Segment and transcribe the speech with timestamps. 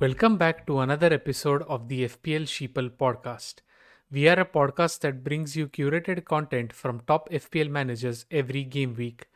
[0.00, 3.62] Welcome back to another episode of the FPL Sheeple podcast.
[4.12, 8.94] We are a podcast that brings you curated content from top FPL managers every game
[8.94, 9.26] week,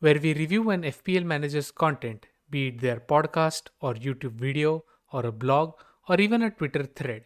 [0.00, 5.24] where we review an FPL manager's content, be it their podcast or YouTube video or
[5.24, 5.72] a blog
[6.06, 7.24] or even a Twitter thread.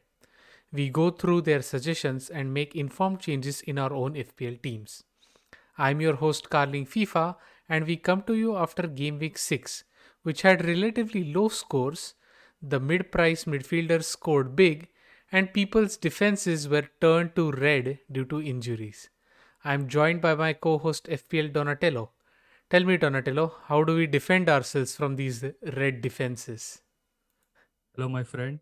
[0.72, 5.02] We go through their suggestions and make informed changes in our own FPL teams.
[5.76, 7.34] I'm your host Carling FIFA,
[7.68, 9.82] and we come to you after game week 6,
[10.22, 12.14] which had relatively low scores
[12.68, 14.88] the mid price midfielders scored big,
[15.30, 19.10] and people's defenses were turned to red due to injuries.
[19.64, 22.10] I'm joined by my co host FPL Donatello.
[22.70, 25.44] Tell me, Donatello, how do we defend ourselves from these
[25.76, 26.82] red defenses?
[27.94, 28.60] Hello, my friend.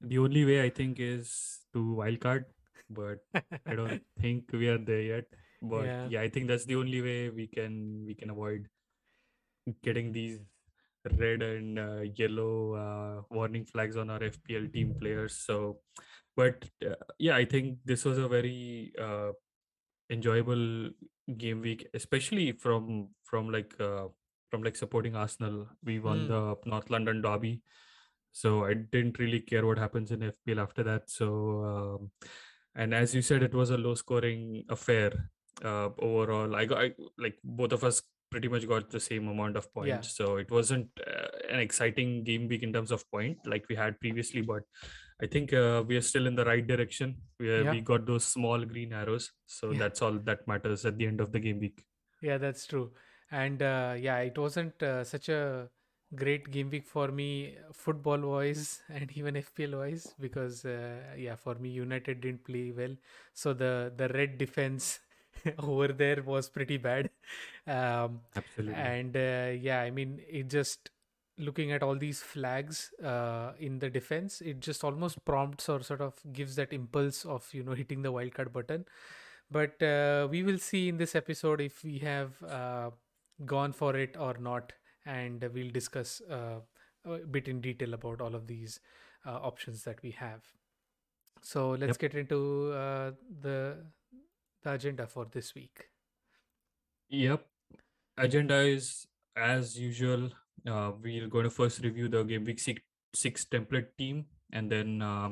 [0.00, 2.44] The only way I think is to wildcard,
[2.90, 3.24] but
[3.66, 5.24] I don't think we are there yet.
[5.62, 6.06] But yeah.
[6.10, 8.68] yeah, I think that's the only way we can we can avoid
[9.82, 10.38] getting these
[11.18, 15.36] red and uh, yellow uh, warning flags on our FPL team players.
[15.36, 15.78] So,
[16.36, 19.32] but uh, yeah, I think this was a very uh,
[20.10, 20.90] enjoyable
[21.36, 24.08] game week, especially from from like uh,
[24.50, 25.66] from like supporting Arsenal.
[25.84, 26.28] We won mm.
[26.28, 27.62] the North London derby,
[28.32, 31.10] so I didn't really care what happens in FPL after that.
[31.10, 31.28] So,
[31.64, 32.10] um,
[32.74, 35.30] and as you said, it was a low scoring affair
[35.64, 36.54] uh, overall.
[36.54, 39.88] I got I, like both of us pretty much got the same amount of points.
[39.88, 40.00] Yeah.
[40.26, 44.00] So it wasn't uh, an exciting game week in terms of point like we had
[44.00, 44.62] previously, but
[45.22, 47.16] I think uh, we are still in the right direction.
[47.40, 47.70] We are, yeah.
[47.70, 49.78] we got those small green arrows, so yeah.
[49.78, 51.82] that's all that matters at the end of the game week.
[52.20, 52.90] Yeah, that's true.
[53.30, 55.68] And uh, yeah, it wasn't uh, such a
[56.14, 61.56] great game week for me football wise and even FPL wise because uh, yeah for
[61.56, 62.94] me United didn't play well
[63.34, 65.00] so the the red defense
[65.58, 67.10] over there was pretty bad.
[67.66, 68.74] Um, Absolutely.
[68.74, 70.90] And uh, yeah, I mean, it just
[71.38, 76.00] looking at all these flags uh, in the defense, it just almost prompts or sort
[76.00, 78.84] of gives that impulse of you know hitting the wildcard button.
[79.50, 82.90] But uh, we will see in this episode if we have uh,
[83.44, 84.72] gone for it or not,
[85.04, 86.60] and we'll discuss uh,
[87.04, 88.80] a bit in detail about all of these
[89.24, 90.42] uh, options that we have.
[91.42, 91.98] So let's yep.
[91.98, 92.72] get into
[93.40, 93.76] the
[94.66, 95.86] the agenda for this week?
[97.08, 97.46] Yep.
[98.18, 99.06] Agenda is
[99.36, 100.30] as usual.
[100.66, 102.82] Uh, we're going to first review the game week six,
[103.14, 105.30] six template team and then uh,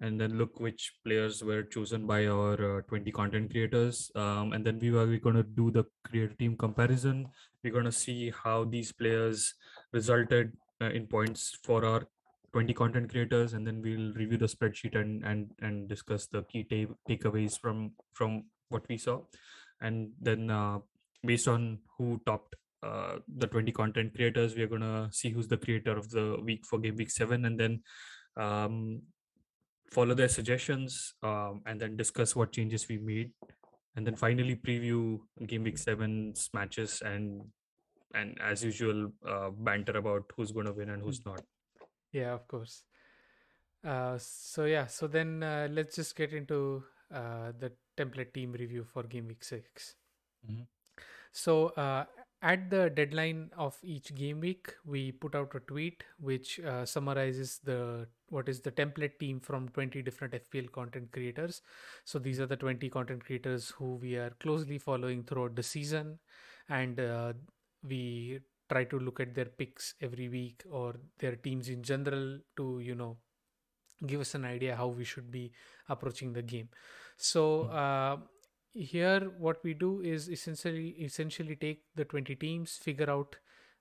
[0.00, 4.64] and then look which players were chosen by our uh, 20 content creators um, and
[4.64, 7.26] then we are we going to do the creator team comparison
[7.62, 9.54] we're going to see how these players
[9.92, 12.06] resulted uh, in points for our
[12.52, 16.64] 20 content creators and then we'll review the spreadsheet and and and discuss the key
[16.64, 19.20] ta- takeaways from from what we saw.
[19.80, 20.78] And then uh,
[21.24, 25.48] based on who topped uh, the 20 content creators we are going to see who's
[25.48, 27.82] the creator of the week for game week 7 and then
[28.36, 29.02] um,
[29.90, 33.32] follow their suggestions um, and then discuss what changes we made.
[33.96, 37.42] And then finally preview game week 7's matches and
[38.14, 41.40] and as usual uh, banter about who's going to win and who's not
[42.12, 42.84] yeah, of course.
[43.84, 46.82] Uh, so yeah, so then uh, let's just get into
[47.14, 49.94] uh, the template team review for game week 6
[50.50, 50.62] mm-hmm.
[51.32, 52.04] So uh,
[52.42, 57.60] at the deadline of each game week, we put out a tweet which uh, summarizes
[57.64, 61.62] the what is the template team from 20 different FPL content creators.
[62.04, 66.18] So these are the 20 content creators who we are closely following throughout the season,
[66.68, 67.32] and uh,
[67.82, 72.80] we try to look at their picks every week or their teams in general to
[72.80, 73.16] you know
[74.06, 75.50] give us an idea how we should be
[75.88, 76.68] approaching the game
[77.16, 77.76] so hmm.
[77.76, 78.16] uh,
[78.72, 83.36] here what we do is essentially essentially take the 20 teams figure out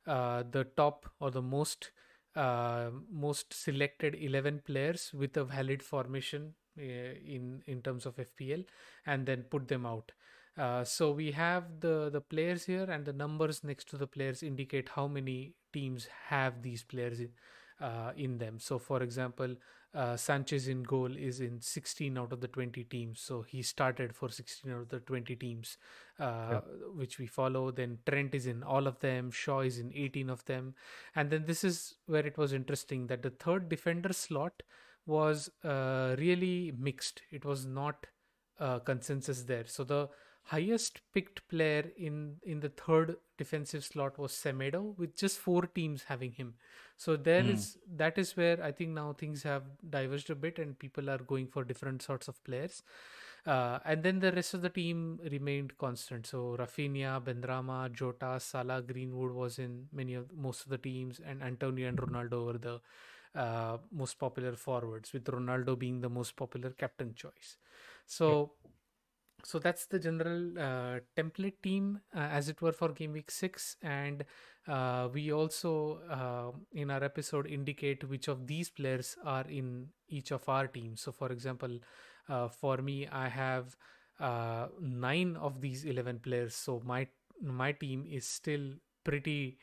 [0.08, 1.92] uh, the top or the most
[2.36, 8.64] uh, most selected 11 players with a valid formation uh, in in terms of FPL
[9.06, 10.12] and then put them out
[10.58, 14.42] uh, so we have the the players here and the numbers next to the players
[14.42, 17.30] indicate how many teams have these players in,
[17.80, 18.58] uh, in them.
[18.60, 19.56] So for example
[19.94, 23.22] uh, sanchez in goal is in 16 out of the 20 teams.
[23.22, 25.78] So he started for 16 out of the 20 teams
[26.20, 26.60] uh, yeah.
[26.96, 27.70] which we follow.
[27.72, 29.30] Then trent is in all of them.
[29.32, 30.74] Shaw is in 18 of them.
[31.16, 34.64] And then this is where it was interesting that the third defender slot
[35.06, 37.22] was uh, really mixed.
[37.32, 38.08] It was not
[38.86, 39.66] consensus there.
[39.68, 40.10] So the
[40.48, 46.04] highest picked player in in the third defensive slot was Semedo with just four teams
[46.04, 46.56] having him.
[46.96, 47.54] So there mm.
[47.54, 49.64] is that is where I think now things have
[49.98, 52.84] diverged a bit and people are going for different sorts of players.
[53.46, 56.26] Uh, and then the rest of the team remained constant.
[56.28, 61.42] So Raphinha Benrahma, Jota, Salah, Greenwood was in many of most of the teams, and
[61.42, 62.82] Antonio and Ronaldo were the
[63.40, 67.56] uh, most popular forwards, with Ronaldo being the most popular captain choice.
[68.06, 68.52] So,
[69.44, 73.78] so that's the general uh, template team, uh, as it were, for game week six.
[73.82, 74.26] And
[74.68, 80.32] uh, we also, uh, in our episode, indicate which of these players are in each
[80.32, 81.02] of our teams.
[81.02, 81.80] So, for example,
[82.28, 83.78] uh, for me, I have
[84.20, 86.56] uh, nine of these 11 players.
[86.56, 87.08] So, my
[87.42, 88.72] my team is still
[89.04, 89.58] pretty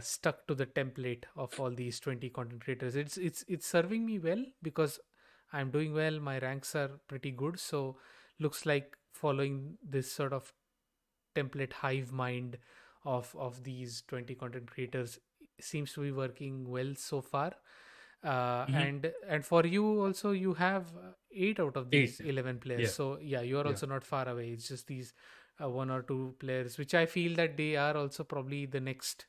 [0.00, 4.18] stuck to the template of all these 20 content creators it's it's it's serving me
[4.18, 5.00] well because
[5.52, 7.96] i'm doing well my ranks are pretty good so
[8.40, 10.52] looks like following this sort of
[11.34, 12.58] template hive mind
[13.04, 15.18] of of these 20 content creators
[15.60, 17.52] seems to be working well so far
[18.24, 18.74] uh, mm-hmm.
[18.74, 20.86] and and for you also you have
[21.32, 22.28] eight out of these eight.
[22.28, 22.88] 11 players yeah.
[22.88, 23.70] so yeah you are yeah.
[23.70, 25.12] also not far away it's just these
[25.62, 29.26] uh, one or two players which i feel that they are also probably the next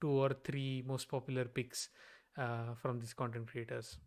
[0.00, 1.88] two or three most popular picks
[2.36, 3.98] uh, from these content creators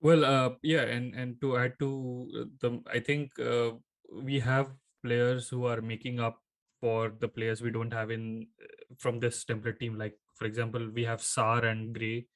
[0.00, 3.70] well uh, yeah and and to add to uh, the i think uh,
[4.22, 4.70] we have
[5.02, 6.38] players who are making up
[6.80, 10.90] for the players we don't have in uh, from this template team like for example
[10.94, 12.26] we have Sarr and Gray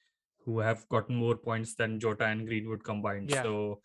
[0.45, 3.43] who have gotten more points than Jota and Greenwood combined yeah.
[3.43, 3.81] so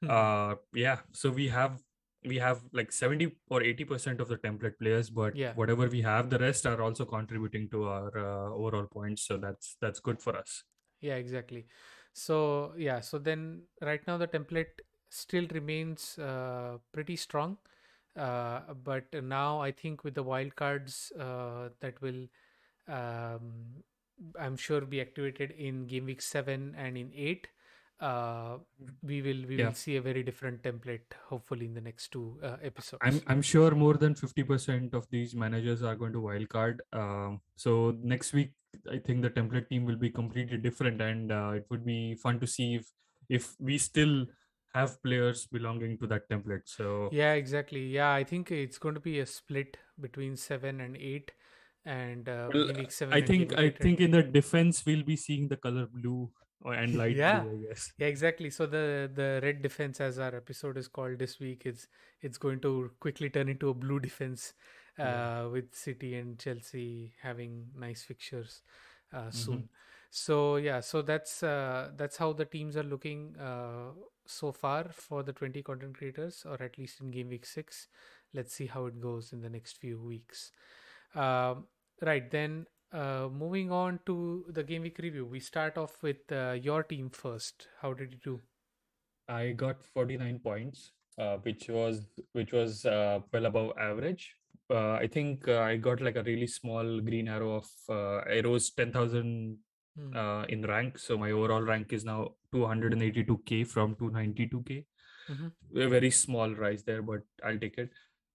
[0.00, 0.10] hmm.
[0.10, 1.80] uh yeah so we have
[2.24, 5.52] we have like 70 or 80 percent of the template players but yeah.
[5.54, 9.76] whatever we have the rest are also contributing to our uh, overall points so that's
[9.80, 10.64] that's good for us
[11.00, 11.66] yeah exactly
[12.22, 17.56] so yeah so then right now the template still remains uh, pretty strong
[18.16, 22.22] uh, but now i think with the wildcards uh, that will
[22.88, 23.82] um,
[24.38, 27.48] i'm sure be activated in game week 7 and in 8
[28.00, 28.56] uh,
[29.02, 29.66] we will we yeah.
[29.66, 33.00] will see a very different template hopefully in the next two uh, episodes.
[33.02, 36.78] I'm i'm sure more than 50% of these managers are going to wildcard.
[36.92, 38.52] Um, so next week
[38.90, 42.40] i think the template team will be completely different and uh, it would be fun
[42.40, 42.86] to see if
[43.28, 44.26] if we still
[44.74, 46.62] have players belonging to that template.
[46.64, 47.86] So yeah exactly.
[47.86, 51.32] Yeah i think it's going to be a split between 7 and 8
[51.84, 52.70] and uh, well,
[53.10, 56.30] i think i think in the defense we'll be seeing the color blue
[56.64, 57.92] and light yeah blue, I guess.
[57.98, 61.88] yeah exactly so the the red defense as our episode is called this week is
[62.20, 64.52] it's going to quickly turn into a blue defense
[64.98, 65.44] uh, yeah.
[65.46, 68.62] with city and chelsea having nice fixtures
[69.12, 69.30] uh, mm-hmm.
[69.30, 69.68] soon
[70.10, 73.92] so yeah so that's uh, that's how the teams are looking uh,
[74.26, 77.88] so far for the 20 content creators or at least in game week 6
[78.34, 80.52] let's see how it goes in the next few weeks
[81.14, 81.64] um,
[82.02, 86.52] right then uh, moving on to the game week review, we start off with uh,
[86.52, 87.68] your team first.
[87.80, 88.40] How did you do?
[89.28, 94.34] I got 49 points, uh, which was which was uh, well above average.
[94.68, 98.70] Uh, I think uh, I got like a really small green arrow of I rose
[98.70, 99.56] 10,000
[99.96, 100.16] hmm.
[100.48, 104.84] in rank, so my overall rank is now 282k from 292k.
[105.30, 105.80] Mm-hmm.
[105.80, 107.90] A very small rise there, but I'll take it.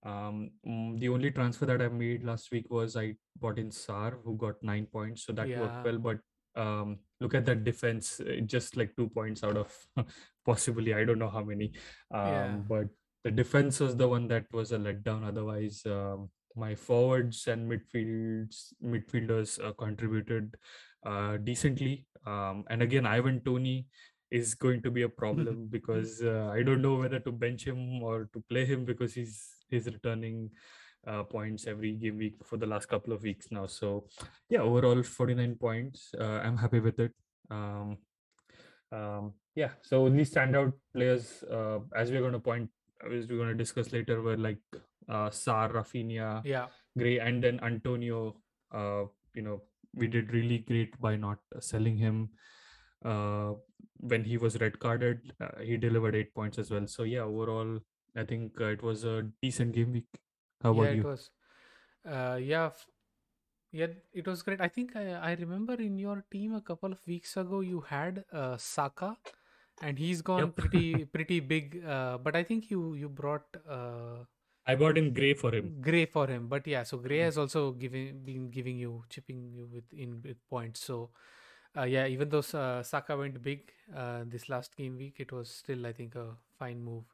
[0.05, 4.13] Um, mm, the only transfer that I made last week was I bought in Sarr,
[4.23, 5.61] who got nine points, so that yeah.
[5.61, 5.97] worked well.
[5.97, 6.19] But
[6.61, 9.75] um, look at that defense, uh, just like two points out of
[10.45, 11.73] possibly I don't know how many.
[12.13, 12.55] Um, yeah.
[12.69, 12.87] But
[13.23, 15.27] the defense was the one that was a letdown.
[15.27, 20.55] Otherwise, um, my forwards and midfields midfielders uh, contributed
[21.05, 22.05] uh, decently.
[22.25, 23.87] Um, and again, Ivan Toney
[24.31, 28.03] is going to be a problem because uh, I don't know whether to bench him
[28.03, 30.49] or to play him because he's he's returning
[31.07, 33.65] uh, points every game week for the last couple of weeks now.
[33.65, 34.07] So
[34.49, 36.11] yeah, overall 49 points.
[36.19, 37.11] Uh, I'm happy with it.
[37.49, 37.97] Um,
[38.91, 42.69] um, yeah, so these standout players, uh, as we're going to point,
[43.05, 44.59] as we're going to discuss later, were like
[45.09, 46.67] uh, Sarr, Raphinha, yeah,
[46.97, 48.35] Gray, and then Antonio.
[48.73, 49.03] Uh,
[49.33, 49.61] you know,
[49.93, 52.29] we did really great by not selling him.
[53.03, 53.53] Uh,
[53.99, 56.87] when he was red carded, uh, he delivered eight points as well.
[56.87, 57.79] So yeah, overall,
[58.15, 60.07] I think uh, it was a decent game week.
[60.63, 61.01] How about yeah, you?
[61.01, 61.29] it was.
[62.07, 62.87] Uh, yeah, f-
[63.71, 64.61] yeah, it was great.
[64.61, 68.23] I think I, I remember in your team a couple of weeks ago you had
[68.31, 69.17] uh, Saka,
[69.81, 70.55] and he's gone Yep.
[70.55, 71.83] pretty pretty big.
[71.85, 74.23] Uh, but I think you you brought uh,
[74.65, 75.73] I bought in Gray for him.
[75.81, 76.47] Gray for him.
[76.47, 77.23] But yeah, so Gray mm.
[77.25, 80.81] has also given been giving you chipping you with in with points.
[80.81, 81.11] So
[81.77, 85.49] uh, yeah, even though uh, Saka went big uh, this last game week, it was
[85.49, 87.05] still I think a fine move.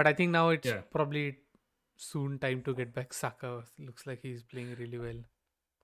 [0.00, 0.80] But I think now it's yeah.
[0.90, 1.36] probably
[1.98, 3.64] soon time to get back Saka.
[3.78, 5.18] Looks like he's playing really well.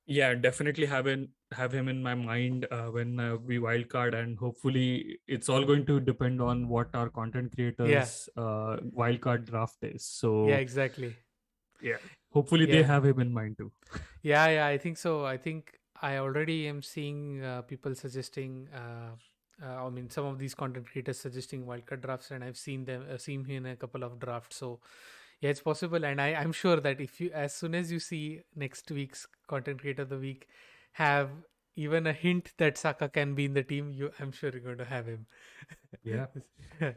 [0.06, 4.38] Yeah, definitely have in, have him in my mind uh, when uh, we wildcard, and
[4.38, 8.42] hopefully it's all going to depend on what our content creators yeah.
[8.42, 10.06] uh, wildcard draft is.
[10.06, 11.14] So yeah, exactly.
[11.82, 11.98] Yeah,
[12.32, 12.76] hopefully yeah.
[12.76, 13.70] they have him in mind too.
[14.22, 15.26] Yeah, yeah, I think so.
[15.26, 19.10] I think I already am seeing uh, people suggesting uh,
[19.62, 23.06] uh, I mean, some of these content creators suggesting wildcard drafts, and I've seen them,
[23.12, 24.56] uh, seen him in a couple of drafts.
[24.56, 24.80] So,
[25.40, 28.40] yeah, it's possible, and I, I'm sure that if you, as soon as you see
[28.54, 30.46] next week's content creator of the week,
[30.92, 31.30] have
[31.74, 34.78] even a hint that Saka can be in the team, you, I'm sure you're going
[34.78, 35.26] to have him.
[36.04, 36.26] Yeah.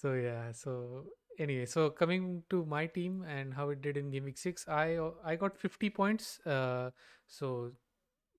[0.00, 1.04] so yeah, so
[1.38, 4.98] anyway, so coming to my team and how it did in game week six, I
[5.24, 6.40] I got 50 points.
[6.46, 6.90] Uh,
[7.26, 7.72] so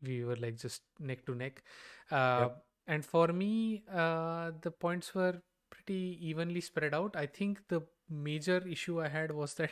[0.01, 1.63] we were like just neck to neck.
[2.11, 2.63] Uh, yep.
[2.87, 7.15] And for me, uh, the points were pretty evenly spread out.
[7.15, 9.71] I think the major issue I had was that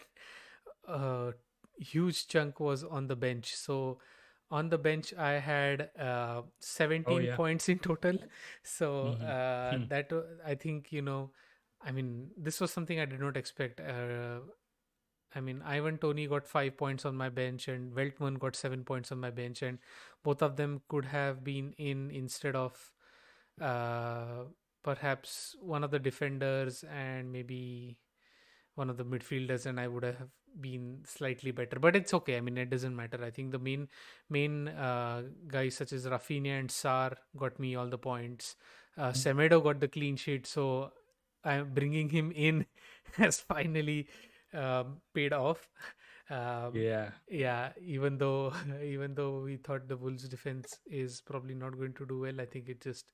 [0.87, 1.31] a uh,
[1.77, 3.55] huge chunk was on the bench.
[3.55, 3.99] So
[4.51, 7.35] on the bench, I had uh, 17 oh, yeah.
[7.35, 8.17] points in total.
[8.63, 9.23] So mm-hmm.
[9.25, 9.87] uh, hmm.
[9.89, 10.11] that
[10.45, 11.31] I think you know,
[11.83, 13.79] I mean, this was something I did not expect.
[13.79, 14.39] Uh,
[15.35, 19.11] I mean, Ivan Toney got five points on my bench, and Veltman got seven points
[19.11, 19.79] on my bench, and
[20.23, 22.91] both of them could have been in instead of
[23.61, 24.45] uh,
[24.83, 27.97] perhaps one of the defenders and maybe
[28.75, 31.79] one of the midfielders, and I would have been slightly better.
[31.79, 32.37] But it's okay.
[32.37, 33.23] I mean, it doesn't matter.
[33.23, 33.87] I think the main
[34.29, 38.55] main uh, guys such as Raphinha and Sarr got me all the points.
[38.97, 39.39] Uh, mm-hmm.
[39.39, 40.91] Semedo got the clean sheet, so
[41.43, 42.65] I'm bringing him in
[43.13, 44.07] has finally
[44.53, 45.67] um, paid off.
[46.29, 47.69] Um, yeah, yeah.
[47.81, 52.21] Even though even though we thought the Wolves defense is probably not going to do
[52.21, 53.05] well, I think it just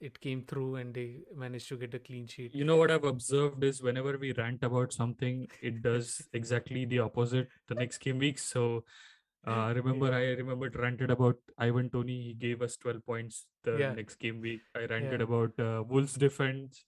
[0.00, 2.54] it came through and they managed to get a clean sheet.
[2.54, 7.00] You know what I've observed is whenever we rant about something, it does exactly the
[7.00, 8.38] opposite the next game week.
[8.38, 8.84] So
[9.46, 10.16] uh, remember, yeah.
[10.16, 12.22] I remember ranted about Ivan Toney.
[12.22, 13.94] He gave us 12 points the yeah.
[13.94, 14.60] next game week.
[14.74, 15.26] I ranted yeah.
[15.26, 16.84] about uh, Wolves defense.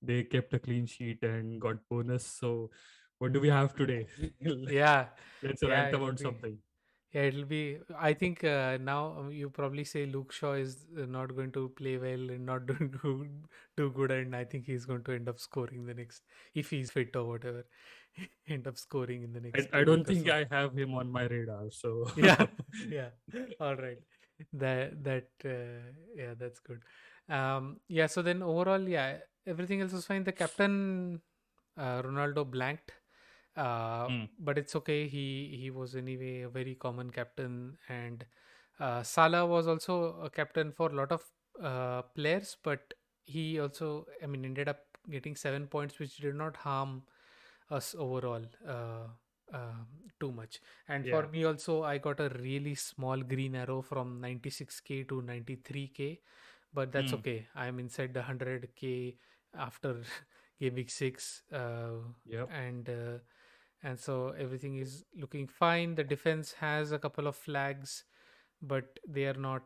[0.00, 2.24] They kept a clean sheet and got bonus.
[2.24, 2.70] So
[3.18, 4.06] what do we have today?
[4.40, 5.06] yeah.
[5.42, 6.58] Let's rant about something.
[7.12, 7.78] Yeah, it'll be.
[7.98, 11.70] I think uh, now um, you probably say Luke Shaw is uh, not going to
[11.70, 12.66] play well and not
[13.02, 13.44] doing
[13.76, 16.22] do good, and I think he's going to end up scoring the next
[16.54, 17.64] if he's fit or whatever.
[18.48, 19.68] end up scoring in the next.
[19.72, 20.34] I, I don't think so.
[20.34, 21.70] I have him on my radar.
[21.70, 22.46] So yeah,
[22.90, 23.08] yeah.
[23.58, 23.98] All right,
[24.52, 25.80] that that uh,
[26.14, 26.82] yeah, that's good.
[27.28, 28.06] Um, yeah.
[28.06, 30.24] So then overall, yeah, everything else was fine.
[30.24, 31.22] The captain,
[31.78, 32.92] uh, Ronaldo blanked
[33.58, 34.28] mm.
[34.38, 35.08] But it's okay.
[35.08, 38.24] He he was anyway a very common captain, and
[38.80, 41.22] uh, Salah was also a captain for a lot of
[41.62, 42.56] uh, players.
[42.62, 47.02] But he also, I mean, ended up getting seven points, which did not harm
[47.70, 48.44] us overall.
[48.66, 49.08] Uh,
[49.52, 49.72] uh,
[50.20, 51.12] too much and yeah.
[51.12, 56.18] for me also i got a really small green arrow from 96k to 93k
[56.74, 57.18] but that's mm.
[57.18, 59.16] okay i'm inside the 100k
[59.56, 60.02] after
[60.60, 61.58] game week 6 uh,
[62.26, 62.48] yep.
[62.52, 63.18] and uh,
[63.82, 65.94] and so everything is looking fine.
[65.94, 68.04] The defense has a couple of flags
[68.60, 69.62] but they are not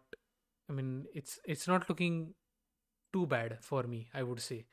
[0.68, 2.34] i mean it's it's not looking
[3.12, 4.64] too bad for me i would say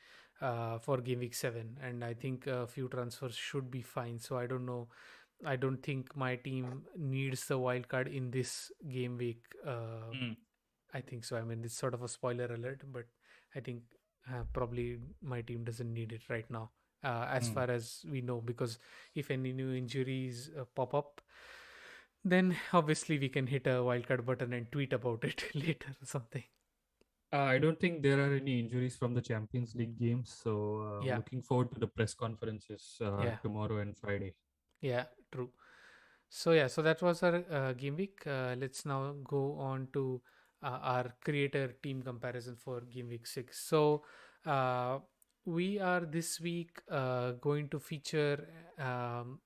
[0.41, 4.19] uh, for game week 7 and i think a few transfers should be fine.
[4.19, 4.87] So i don't know
[5.45, 10.35] i don't think my team needs the wild card in this game week uh, mm.
[10.93, 11.37] i think so.
[11.37, 13.05] I mean it's sort of a spoiler alert but
[13.55, 13.83] i think
[14.29, 16.71] uh, probably my team doesn't need it right now
[17.03, 17.53] uh, as mm.
[17.53, 18.77] far as we know because
[19.15, 21.21] if any new injuries uh, pop up
[22.23, 26.43] then obviously we can hit a wildcard button and tweet about it later or something
[27.33, 31.05] uh, i don't think there are any injuries from the champions league games so uh,
[31.05, 31.15] yeah.
[31.15, 33.35] looking forward to the press conferences uh, yeah.
[33.37, 34.33] tomorrow and friday
[34.81, 35.49] yeah true
[36.27, 40.21] so yeah so that was our uh, game week let's now go on to
[40.61, 44.03] our creator team comparison for game week 6 so
[45.49, 48.47] we are this week uh, going to feature
[48.79, 49.39] um,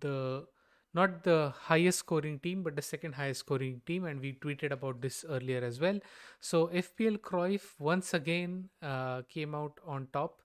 [0.00, 0.46] the
[0.94, 5.00] not the highest scoring team but the second highest scoring team and we tweeted about
[5.00, 5.98] this earlier as well.
[6.40, 10.40] So fpl cruyff once again uh, came out on top.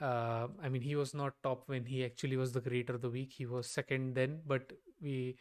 [0.00, 3.10] Uh, i mean he was not top when he actually was the creator of the
[3.10, 3.32] week.
[3.32, 5.36] He was second then but we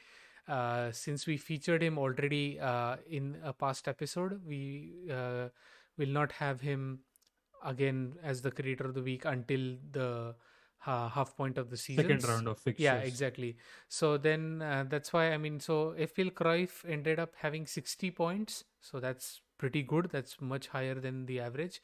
[0.48, 5.48] uh, since we featured him already uh, in a past episode we uh,
[5.98, 7.00] will not have him
[7.64, 10.36] again as the creator of the week until the
[10.86, 12.06] uh, half point of the season.
[12.06, 12.84] Second round of fixtures.
[12.84, 13.58] Yeah, exactly.
[13.88, 18.64] So then uh, that's why I mean, so FPL Cruyff ended up having 60 points.
[18.82, 20.10] So that's pretty good.
[20.12, 21.82] That's much higher than the average.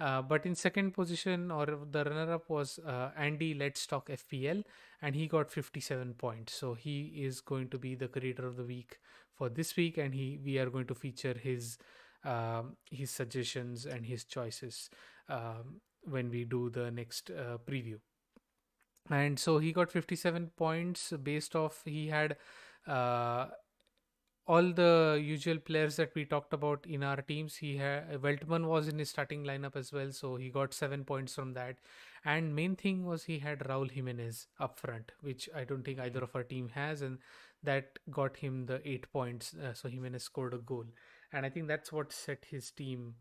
[0.00, 4.64] Uh, but in second position or the runner up was uh, Andy Let's Talk FPL
[5.02, 6.54] and he got 57 points.
[6.54, 8.98] So he is going to be the creator of the week
[9.36, 11.76] for this week and he we are going to feature his
[12.24, 14.90] um, his suggestions and his choices
[15.30, 17.98] um, when we do the next uh, preview.
[19.08, 22.36] And so he got 57 points based off he had
[22.86, 23.46] uh,
[24.46, 27.56] all the usual players that we talked about in our teams.
[27.56, 31.34] He had Veltman was in his starting lineup as well, so he got seven points
[31.34, 31.76] from that.
[32.24, 36.22] And main thing was he had Raul Jimenez up front, which I don't think either
[36.22, 37.18] of our team has, and
[37.62, 39.54] that got him the eight points.
[39.54, 40.84] Uh, so Jimenez scored a goal,
[41.32, 43.14] and I think that's what set his team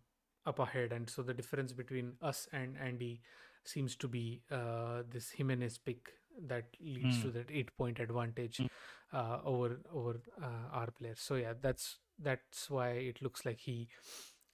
[0.45, 0.91] up ahead.
[0.91, 3.21] And so the difference between us and Andy
[3.63, 6.13] seems to be uh, this Jimenez pick
[6.47, 7.21] that leads mm.
[7.23, 8.69] to that eight point advantage mm.
[9.13, 11.19] uh, over over uh, our players.
[11.19, 13.89] So yeah, that's that's why it looks like he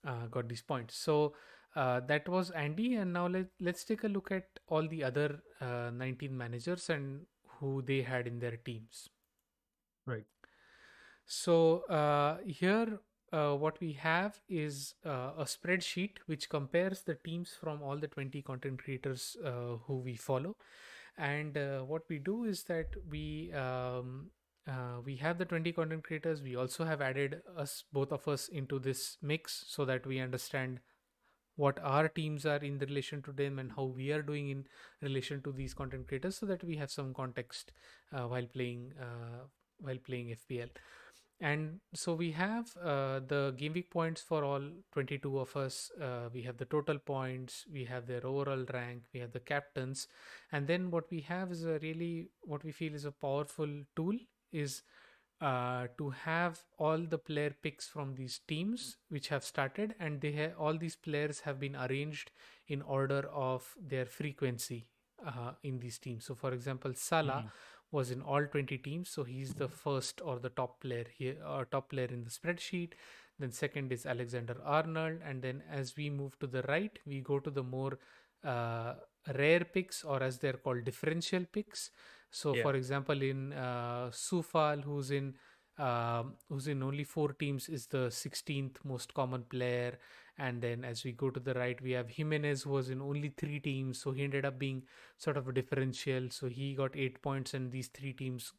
[0.06, 0.96] uh, got these points.
[0.96, 1.34] So
[1.75, 5.39] uh, that was Andy, and now let let's take a look at all the other
[5.62, 7.25] uh, 19 managers and
[7.60, 9.10] who they had in their teams.
[10.06, 10.25] Right.
[11.25, 13.00] So uh, here
[13.32, 18.08] uh, what we have is uh, a spreadsheet which compares the teams from all the
[18.08, 20.55] 20 content creators uh, who we follow.
[21.17, 24.32] And uh, what we do is that we um,
[24.67, 26.41] uh, we have the 20 content creators.
[26.41, 30.79] We also have added us both of us into this mix so that we understand
[31.55, 34.65] what our teams are in relation to them and how we are doing in
[35.01, 37.72] relation to these content creators so that we have some context
[38.12, 38.91] uh, while playing
[39.79, 40.70] while playing fpl
[41.42, 44.62] and so we have uh, the game week points for all
[44.94, 45.92] 22 of us.
[46.01, 50.08] Uh, we have the total points we have their overall rank we have the captains.
[50.51, 54.13] And then what we have is a really what we feel is a powerful tool
[54.54, 54.82] is
[55.42, 60.32] uh, to have all the player picks from these teams which have started and they
[60.32, 62.32] have all these players have been arranged
[62.68, 64.88] in order of their frequency
[65.25, 66.25] uh, in these teams.
[66.25, 67.62] So for example salah mm-hmm
[67.97, 71.61] was in all 20 teams so he's the first or the top player here or
[71.61, 72.93] uh, top player in the spreadsheet.
[73.39, 77.39] Then second is alexander arnold and then as we move to the right we go
[77.39, 77.99] to the more
[78.43, 78.93] uh,
[79.33, 81.89] rare picks or as they're called differential picks.
[82.31, 82.63] So yeah.
[82.63, 85.34] for example in uh, Coufal who's in
[85.77, 89.97] um, who's in only four teams is the 16th most common player
[90.38, 93.34] and then as we go to the right we have Jimenez who was in only
[93.38, 94.02] three teams.
[94.02, 94.84] So he ended up being
[95.17, 96.30] sort of a differential.
[96.30, 98.52] So he got eight points and these three teams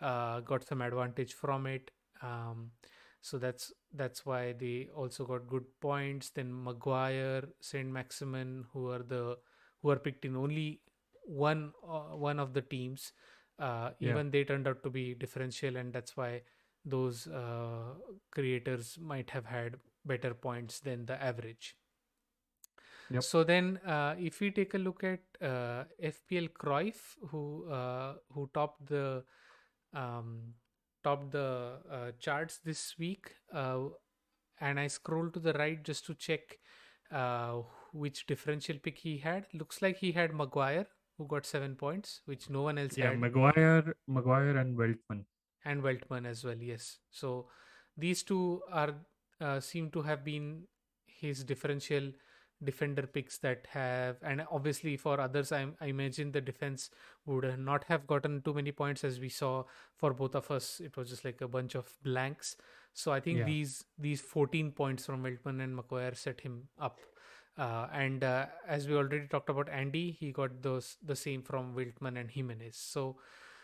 [0.00, 1.90] uh, got some advantage from it.
[2.22, 2.70] Um,
[3.22, 6.30] so that's that's why they also got good points.
[6.30, 9.36] Then Maguire Saint Maximin who are the
[9.82, 10.80] who are picked in only
[11.24, 13.12] one uh, one of the teams.
[13.58, 14.10] Uh, yeah.
[14.10, 16.40] even they turned out to be differential and that's why
[16.86, 17.92] those uh,
[18.30, 21.76] creators might have had better points than the average.
[23.10, 23.22] Yep.
[23.24, 28.48] So then, uh, if we take a look at uh, FPL Cruyff, who uh, who
[28.54, 29.24] topped the
[29.92, 30.54] um,
[31.02, 33.78] topped the uh, charts this week, uh,
[34.60, 36.58] and I scroll to the right just to check
[37.10, 39.46] uh, which differential pick he had.
[39.52, 40.86] Looks like he had Maguire,
[41.18, 43.18] who got seven points, which no one else yeah, had.
[43.18, 45.24] Maguire, Maguire, and Veltman,
[45.64, 46.56] and Veltman as well.
[46.60, 47.48] Yes, so
[47.96, 48.94] these two are
[49.40, 50.64] uh, seem to have been
[51.06, 52.12] his differential
[52.62, 56.90] defender picks that have and obviously for others I, I imagine the defense
[57.24, 59.64] would not have gotten too many points as we saw
[59.96, 62.56] for both of us it was just like a bunch of blanks
[62.92, 63.44] so i think yeah.
[63.44, 66.98] these these 14 points from Veltman and Maguire set him up
[67.56, 71.74] uh, and uh, as we already talked about Andy he got those the same from
[71.74, 73.16] Veltman and Jimenez so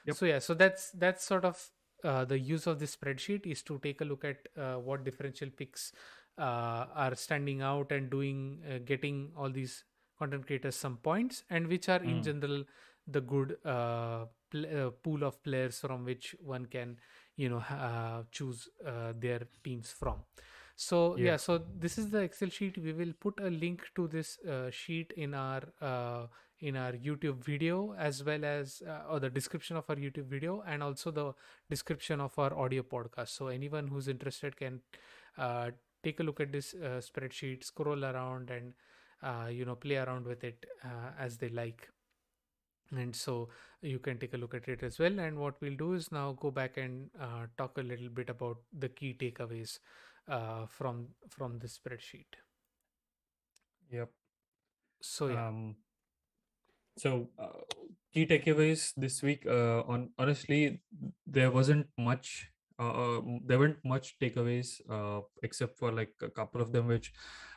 [0.06, 0.16] yep.
[0.16, 1.70] so yeah so that's that's sort of
[2.04, 5.48] uh, the use of this spreadsheet is to take a look at uh, what differential
[5.56, 5.92] picks
[6.38, 9.84] uh, are standing out and doing uh, getting all these
[10.18, 12.10] content creators some points and which are mm.
[12.10, 12.64] in general
[13.06, 16.96] the good uh, pl- pool of players from which one can
[17.36, 17.62] you know
[18.30, 18.68] choose
[19.18, 20.16] their teams from
[20.74, 21.24] so yeah.
[21.24, 21.36] yeah.
[21.36, 24.38] so this is the excel sheet we will put a link to this
[24.70, 25.62] sheet in our
[26.60, 30.62] in our YouTube video as well as uh, or the description of our YouTube video
[30.66, 31.32] and also the
[31.68, 33.28] description of our audio podcast.
[33.28, 34.80] So anyone who's interested can
[35.36, 35.70] uh,
[36.02, 38.72] take a look at this uh, spreadsheet, scroll around, and
[39.22, 41.88] uh, you know play around with it uh, as they like.
[42.96, 43.48] And so
[43.82, 45.18] you can take a look at it as well.
[45.18, 48.58] And what we'll do is now go back and uh, talk a little bit about
[48.72, 49.80] the key takeaways
[50.68, 52.38] from from this spreadsheet.
[53.90, 54.10] Yep.
[55.02, 55.48] So yeah.
[55.48, 55.76] Um
[56.96, 57.60] so, uh,
[58.12, 59.46] key takeaways this week.
[59.46, 60.80] Uh, on honestly,
[61.26, 62.48] there wasn't much.
[62.78, 67.12] Uh, uh there weren't much takeaways, uh, except for like a couple of them, which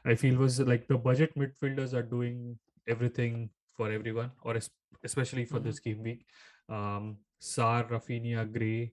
[0.06, 4.69] I feel was like the budget midfielders are doing everything for everyone, or es-
[5.04, 5.67] especially for mm-hmm.
[5.67, 6.25] this game week.
[6.69, 8.91] Um, Sarr, Raphinha, Gray,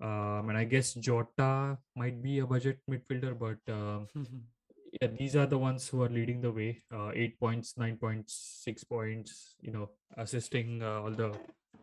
[0.00, 4.06] um, and I guess Jota might be a budget midfielder, but um,
[5.00, 6.82] yeah, these are the ones who are leading the way.
[6.92, 9.56] Uh, eight points, nine points, six points.
[9.60, 11.32] You know, assisting uh, all the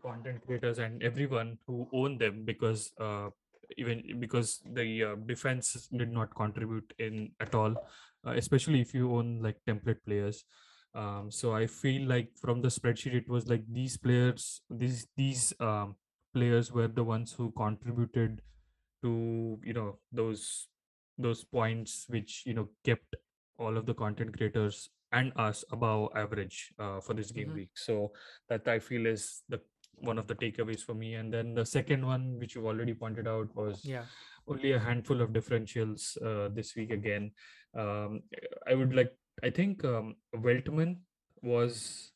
[0.02, 3.30] content creators and everyone who own them because uh,
[3.78, 7.76] even because the uh, defense did not contribute in at all,
[8.28, 10.46] uh, especially if you own like template players.
[10.94, 15.54] Um, so I feel like from the spreadsheet, it was like these players, these these
[15.60, 15.96] um,
[16.34, 18.42] players were the ones who contributed
[19.04, 20.68] to you know those
[21.18, 23.16] those points which you know kept
[23.58, 27.56] all of the content creators and us above average uh, for this game mm-hmm.
[27.56, 27.72] week.
[27.76, 28.12] So
[28.50, 29.62] that I feel is the
[30.00, 31.16] one of the takeaways for me.
[31.16, 34.04] And then the second one, which you already pointed out, was yeah
[34.48, 37.32] only a handful of differentials uh, this week again.
[37.78, 38.22] Um,
[38.68, 39.12] I would like,
[39.44, 40.98] I think um, Veltman
[41.42, 42.12] was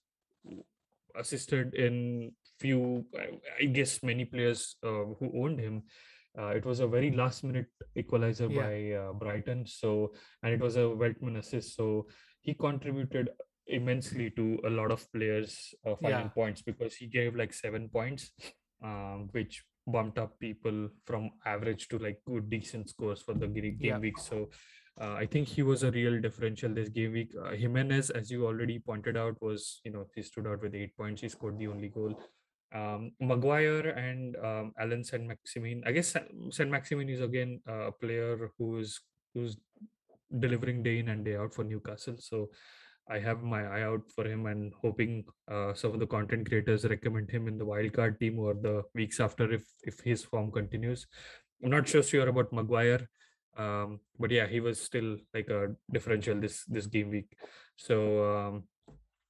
[1.15, 5.83] assisted in few, I, I guess many players uh, who owned him.
[6.37, 8.61] Uh, it was a very last minute equalizer yeah.
[8.61, 9.65] by uh, Brighton.
[9.65, 10.13] So,
[10.43, 11.75] and it was a Veltman assist.
[11.75, 12.07] So
[12.41, 13.29] he contributed
[13.67, 16.27] immensely to a lot of players uh, finding yeah.
[16.29, 18.31] points because he gave like seven points,
[18.83, 23.77] um, which bumped up people from average to like good decent scores for the game
[23.79, 23.97] yeah.
[23.97, 24.17] week.
[24.19, 24.49] So
[24.99, 27.31] uh, I think he was a real differential this game week.
[27.41, 30.95] Uh, Jimenez, as you already pointed out, was you know he stood out with eight
[30.97, 31.21] points.
[31.21, 32.19] He scored the only goal.
[32.73, 35.83] Um, Maguire and um, Allan Saint-Maximin.
[35.85, 36.15] I guess
[36.51, 39.01] Saint-Maximin is again a player who's
[39.33, 39.57] who's
[40.37, 42.15] delivering day in and day out for Newcastle.
[42.19, 42.49] So
[43.09, 46.85] I have my eye out for him and hoping uh, some of the content creators
[46.85, 51.07] recommend him in the wildcard team or the weeks after if if his form continues.
[51.63, 53.09] I'm not sure sure about Maguire,
[53.57, 57.33] um, but yeah, he was still like a differential this this game week.
[57.77, 57.97] So
[58.31, 58.63] um,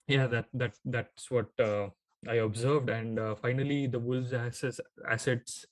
[0.07, 1.87] yeah, that that that's what uh,
[2.27, 2.89] I observed.
[2.89, 4.79] And uh, finally, the Wolves assets
[5.09, 5.65] assets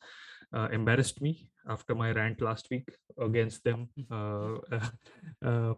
[0.54, 2.88] uh, embarrassed me after my rant last week
[3.20, 4.74] against them mm-hmm.
[4.74, 4.80] uh,
[5.48, 5.74] uh,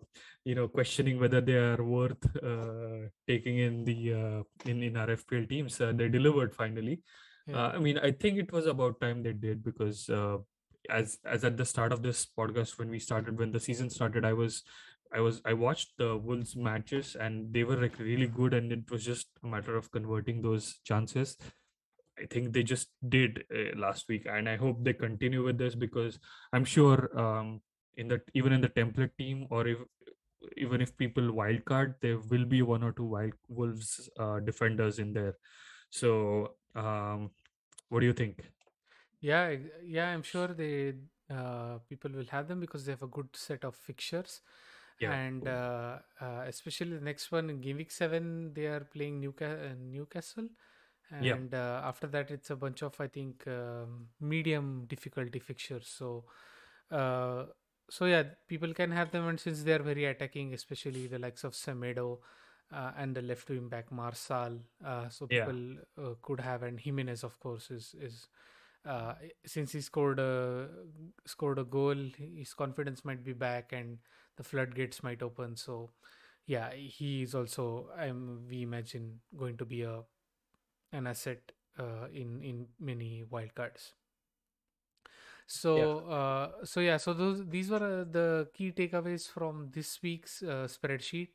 [0.46, 5.08] you know questioning whether they are worth uh, taking in the uh, in in our
[5.08, 7.02] FPL teams uh, they delivered finally
[7.48, 7.66] yeah.
[7.66, 10.10] Uh, i mean i think it was about time they did because
[10.90, 14.26] as as at the start of this podcast when we started when the season started
[14.26, 14.64] i was
[15.14, 18.90] i was i watched the wolves matches and they were like really good and it
[18.92, 21.38] was just a matter of converting those chances
[22.22, 25.76] I think they just did uh, last week, and I hope they continue with this
[25.76, 26.20] because
[26.52, 27.62] I'm sure um,
[27.96, 29.78] in the even in the template team or if
[30.58, 35.14] even if people wildcard, there will be one or two wild wolves uh, defenders in
[35.14, 35.36] there.
[35.90, 37.32] So, um,
[37.90, 38.44] what do you think?
[39.22, 40.94] Yeah, yeah, I'm sure they
[41.30, 44.42] uh, people will have them because they have a good set of fixtures.
[45.00, 45.14] Yeah.
[45.14, 50.50] And uh, uh, especially the next one week seven, they are playing Newca- Newcastle
[51.20, 51.36] yeah.
[51.36, 56.26] and uh, after that it's a bunch of i think um, medium difficulty fixtures so
[56.92, 57.46] uh,
[57.90, 61.54] so yeah people can have them and since they're very attacking especially the likes of
[61.54, 62.20] semedo
[62.72, 65.46] uh, and the left wing back marçal uh, so Yeah.
[65.46, 68.28] people uh, could have and jimenez of course is is
[68.86, 69.14] uh,
[69.46, 70.68] since he scored a
[71.26, 73.98] scored a goal his confidence might be back and
[74.38, 75.92] the floodgates might open so
[76.46, 80.02] yeah he is also um, we imagine going to be a
[80.92, 83.94] an asset uh, in in many wildcards.
[85.48, 86.16] So yeah.
[86.16, 90.68] Uh, so yeah, so those these were uh, the key takeaways from this week's uh,
[90.70, 91.30] spreadsheet.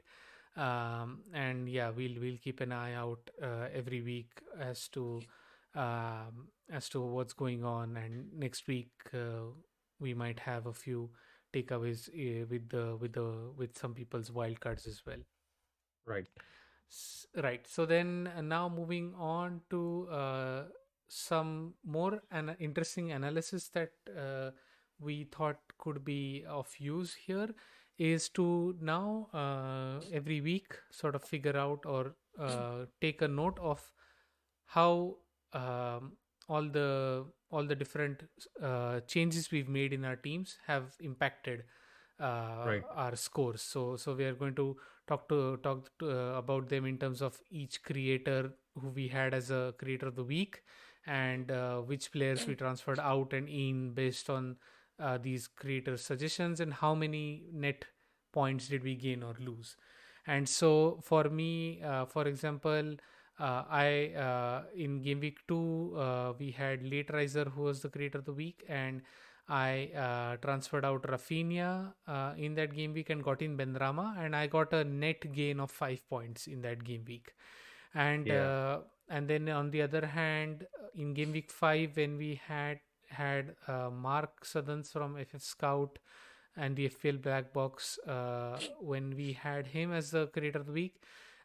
[0.56, 5.20] Um, and yeah, we'll we'll keep an eye out uh, every week as to
[5.74, 9.50] um, as to what's going on, and next week uh,
[10.00, 11.10] we might have a few
[11.54, 15.22] takeaways uh, with the with the with some people's wildcards as well.
[16.06, 16.26] Right.
[17.42, 17.66] Right.
[17.66, 20.62] So then uh, now moving on to uh,
[21.08, 24.50] some more an interesting analysis that uh,
[25.00, 27.48] we thought could be of use here
[27.98, 33.58] is to now uh, every week sort of figure out or uh, take a note
[33.60, 33.80] of
[34.66, 35.16] how
[35.54, 36.12] um,
[36.48, 38.24] all the all the different
[38.62, 41.64] uh, changes we've made in our teams have impacted
[42.20, 42.82] right.
[42.94, 43.62] our scores.
[43.62, 47.22] So so we are going to talk to talk to, uh, about them in terms
[47.22, 50.62] of each creator who we had as a creator of the week
[51.06, 54.56] and uh, which players we transferred out and in based on
[54.98, 57.84] uh, these creator suggestions and how many net
[58.32, 59.76] points did we gain or lose
[60.26, 62.96] and so for me uh, for example
[63.38, 68.18] uh, I uh, in game week two we had late riser who was the creator
[68.18, 69.02] of the week and
[69.48, 74.34] I uh, transferred out Raphinha uh, in that game week and got in Benrahma, and
[74.34, 77.34] I got a net gain of five points in that game week.
[77.94, 78.34] And yeah.
[78.34, 82.80] uh, and then on the other hand, uh, in game week five, when we had
[83.08, 85.98] had uh, Mark Sutherns from FF Scout
[86.56, 90.72] and the FPL Black Box, uh, when we had him as the creator of the
[90.72, 91.02] week,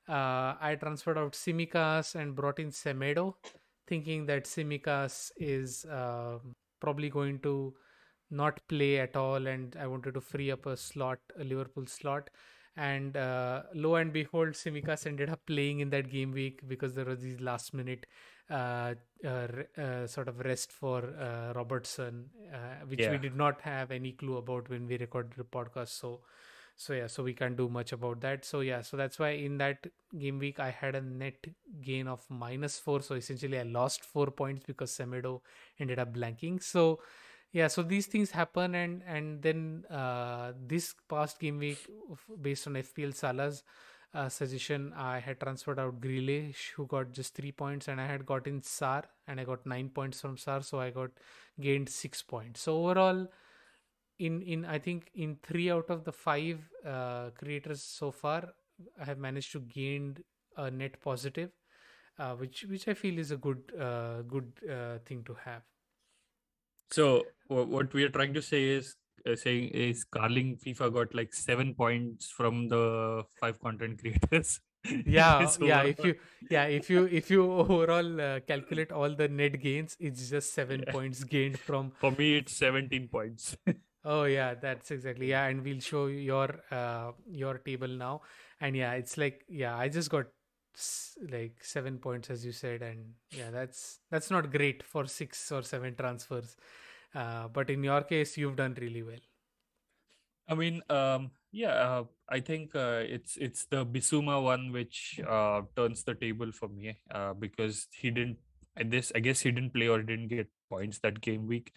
[0.10, 3.36] I transferred out Tsimikas and brought in Semedo,
[3.88, 7.74] thinking that Tsimikas is um, probably going to
[8.32, 12.30] not play at all, and I wanted to free up a slot, a Liverpool slot.
[12.76, 17.06] And uh, lo and behold, Tsimikas ended up playing in that game week because there
[17.06, 18.06] was these last minute
[18.50, 18.94] uh,
[19.26, 23.12] uh, uh, sort of rest for uh, Robertson, uh, which yeah.
[23.12, 25.90] we did not have any clue about when we recorded the podcast.
[25.90, 26.22] So,
[26.80, 28.46] so yeah, so we can't do much about that.
[28.46, 29.86] So yeah, so that's why in that
[30.18, 31.48] game week I had a net
[31.82, 33.02] gain of minus four.
[33.02, 35.42] So essentially, I lost four points because Semedo
[35.78, 36.64] ended up blanking.
[36.64, 37.00] So
[37.52, 41.86] yeah so these things happen and and then uh, this past game week
[42.42, 43.64] based on fpl salah's
[44.14, 48.26] uh, suggestion i had transferred out Grealish who got just three points and i had
[48.26, 51.10] gotten sarr and i got nine points from sarr so i got
[51.60, 53.28] gained six points so overall
[54.20, 58.54] in in i think in three out of the five uh, creators so far
[59.00, 60.16] i have managed to gain
[60.58, 61.50] a net positive
[62.20, 65.64] uh, which which i feel is a good uh, good uh, thing to have
[66.92, 71.34] so what we are trying to say is uh, saying is Carling FIFA got like
[71.34, 74.60] seven points from the five content creators.
[75.06, 76.16] yeah yeah if you
[76.50, 80.82] yeah if you if you overall uh, calculate all the net gains it's just seven
[80.86, 80.92] yeah.
[80.94, 83.58] points gained from for me it's 17 points
[84.06, 88.22] oh yeah that's exactly yeah and we'll show your uh, your table now.
[88.62, 90.26] And yeah it's like yeah i just got
[91.32, 95.64] like seven points as you said and yeah that's that's not great for six or
[95.64, 96.56] seven transfers.
[97.16, 99.24] Uh, but in your case you've done really well.
[100.48, 105.62] I mean um yeah uh, i think uh, it's it's the Bissouma one which uh,
[105.76, 108.38] turns the table for me uh, because he didn't
[108.78, 108.84] I
[109.16, 111.74] I guess he didn't play or didn't get points that game week.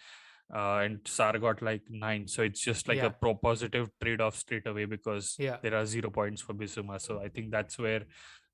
[0.54, 2.28] Uh, and Sarr got like nine.
[2.28, 3.06] So it's just like yeah.
[3.06, 5.56] a pro positive trade off straight away because yeah.
[5.62, 7.00] there are zero points for Bissouma.
[7.00, 8.02] So I think that's where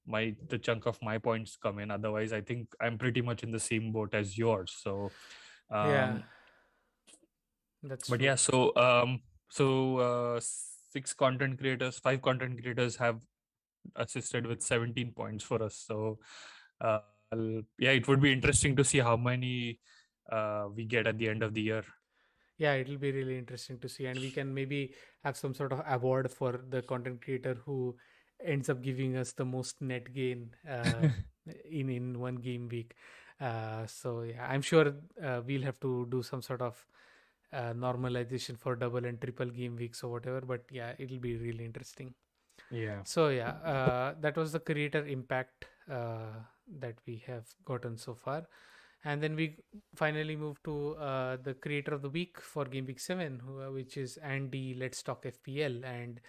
[0.09, 3.51] my the chunk of my points come in otherwise i think i'm pretty much in
[3.51, 5.11] the same boat as yours so
[5.71, 6.19] um, yeah
[7.83, 8.27] that's but true.
[8.27, 10.41] yeah so um so uh
[10.93, 13.21] six content creators five content creators have
[13.97, 16.19] assisted with 17 points for us so
[16.81, 17.01] uh
[17.79, 19.79] yeah it would be interesting to see how many
[20.31, 21.85] uh we get at the end of the year
[22.59, 24.93] yeah it'll be really interesting to see and we can maybe
[25.25, 27.95] have some sort of award for the content creator who
[28.45, 31.09] ends up giving us the most net gain uh,
[31.71, 32.95] in in one game week.
[33.41, 36.85] Uh, so yeah, I'm sure uh, we'll have to do some sort of
[37.53, 40.41] uh, normalization for double and triple game weeks or whatever.
[40.41, 42.15] But yeah, it'll be really interesting.
[42.71, 43.03] Yeah.
[43.05, 46.43] So yeah, uh, that was the creator impact uh,
[46.81, 48.47] that we have gotten so far.
[49.05, 49.57] And then we
[49.95, 50.97] finally move to
[51.43, 53.41] the creator of the week for Game Week 7,
[53.73, 55.85] which is Andy Let's Talk FPL.
[55.85, 56.21] And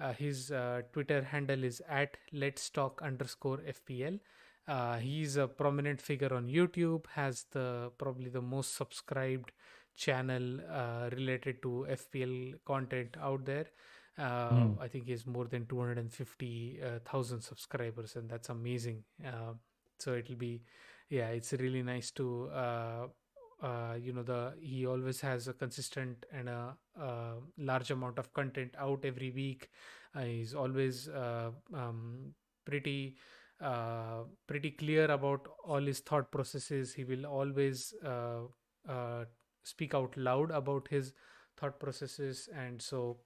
[0.00, 4.18] uh, his uh, Twitter handle is at Let's Talk underscore FPL.
[4.66, 7.04] Uh, he's a prominent figure on YouTube.
[7.14, 9.52] Has the probably the most subscribed
[9.96, 13.66] channel uh, related to FPL content out there.
[14.18, 14.80] Mm.
[14.80, 19.02] I think he has more than 250,000 uh, subscribers, and that's amazing.
[19.98, 20.62] so it'll be,
[21.10, 22.48] yeah, it's really nice to
[23.62, 28.32] uh, you know the he always has a consistent and a, a large amount of
[28.32, 29.68] content out every week.
[30.14, 33.16] Uh, he's always uh, um, pretty
[33.60, 36.94] uh, pretty clear about all his thought processes.
[36.94, 38.42] He will always uh,
[38.88, 39.24] uh,
[39.64, 41.12] speak out loud about his
[41.58, 42.48] thought processes.
[42.56, 43.18] And so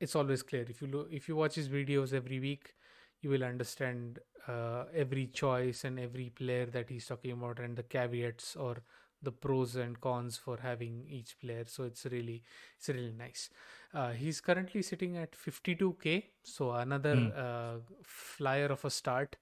[0.00, 0.64] it's always clear.
[0.68, 2.74] If you look if you watch his videos every week
[3.24, 4.18] you will understand
[4.94, 8.82] every choice and every player that he's talking about and the caveats or
[9.24, 11.64] the pros and cons for having each player.
[11.66, 12.42] So it's really
[12.76, 13.50] it's really nice.
[13.92, 17.38] Uh, he's currently sitting at 52k so another mm.
[17.38, 19.36] uh, flyer of a start.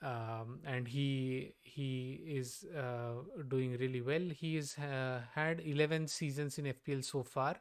[0.00, 4.28] Um, and he he is uh, doing really well.
[4.30, 7.56] He's uh, had 11 seasons in fpl so far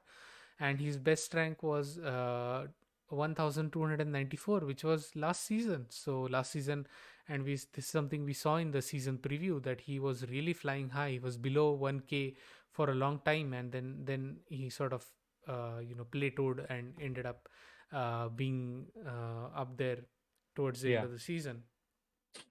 [0.59, 2.65] and his best rank was uh,
[3.09, 5.85] 1294 which was last season.
[5.89, 6.87] So last season
[7.29, 10.53] and we this is something we saw in the season preview that he was really
[10.53, 11.11] flying high.
[11.11, 12.35] He was below 1k
[12.71, 15.05] for a long time and then then he sort of
[15.47, 17.47] uh, you know plateaued and ended up
[17.93, 19.99] uh, being uh, up there
[20.55, 20.97] towards the yeah.
[20.97, 21.63] end of the season.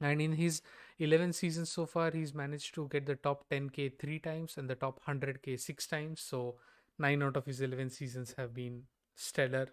[0.01, 0.63] And in his
[0.99, 4.75] 11 seasons so far he's managed to get the top 10k three times and the
[4.75, 6.21] top 100k six times.
[6.21, 6.57] So
[6.99, 8.83] nine out of his 11 seasons have been
[9.15, 9.69] stellar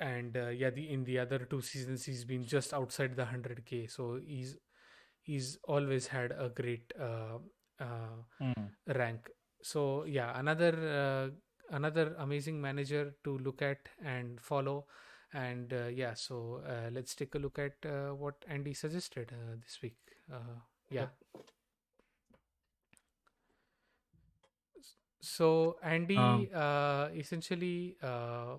[0.00, 3.90] and uh, yeah the in the other two seasons he's been just outside the 100k
[3.90, 4.56] so he's
[5.22, 7.38] he's always had a great uh,
[7.80, 8.70] uh, mm.
[8.94, 9.30] rank.
[9.62, 14.86] So yeah another uh, another amazing manager to look at and follow.
[15.32, 17.74] And uh, yeah so uh, let's take a look at
[18.16, 19.96] what andy suggested this week.
[20.90, 21.06] Yeah.
[25.20, 28.56] So Andy um, uh, essentially uh,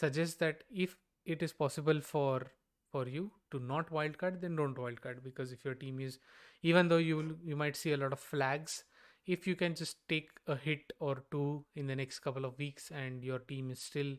[0.00, 2.52] suggests that if it is possible for
[2.90, 6.18] for you to not wildcard, then don't wildcard because if your team is,
[6.62, 8.84] even though you you might see a lot of flags,
[9.26, 12.90] if you can just take a hit or two in the next couple of weeks
[12.90, 14.14] and your team is still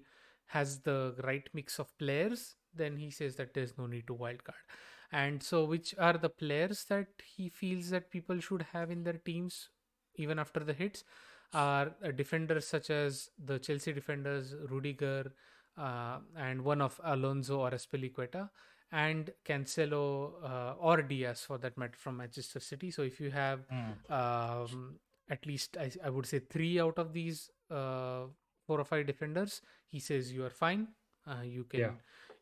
[0.48, 4.66] has the right mix of players, then he says that there's no need to wildcard.
[5.12, 9.20] And so, which are the players that he feels that people should have in their
[9.32, 9.70] teams
[10.16, 11.04] even after the hits?
[11.52, 15.32] Are uh, defenders such as the Chelsea defenders, Rudiger,
[15.78, 18.50] uh, and one of Alonso or Azpilicueta,
[18.92, 22.92] and Cancelo uh, or Dias for that matter from Manchester City.
[22.92, 24.12] So if you have mm.
[24.12, 24.96] um,
[25.30, 28.24] at least I, I, would say three out of these uh,
[28.66, 30.88] four or five defenders, he says you are fine.
[31.28, 31.80] Uh, you can.
[31.80, 31.92] Yeah.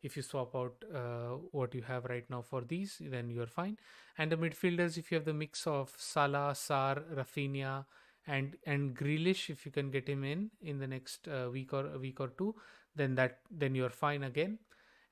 [0.00, 3.76] If you swap out uh, what you have right now for these, then you're fine.
[4.16, 7.84] And the midfielders, if you have the mix of Salah, Sarr, Raphinha,
[8.26, 11.86] and and Grealish, if you can get him in in the next uh, week or
[11.92, 12.54] a week or two,
[12.98, 14.58] then that then you're fine again.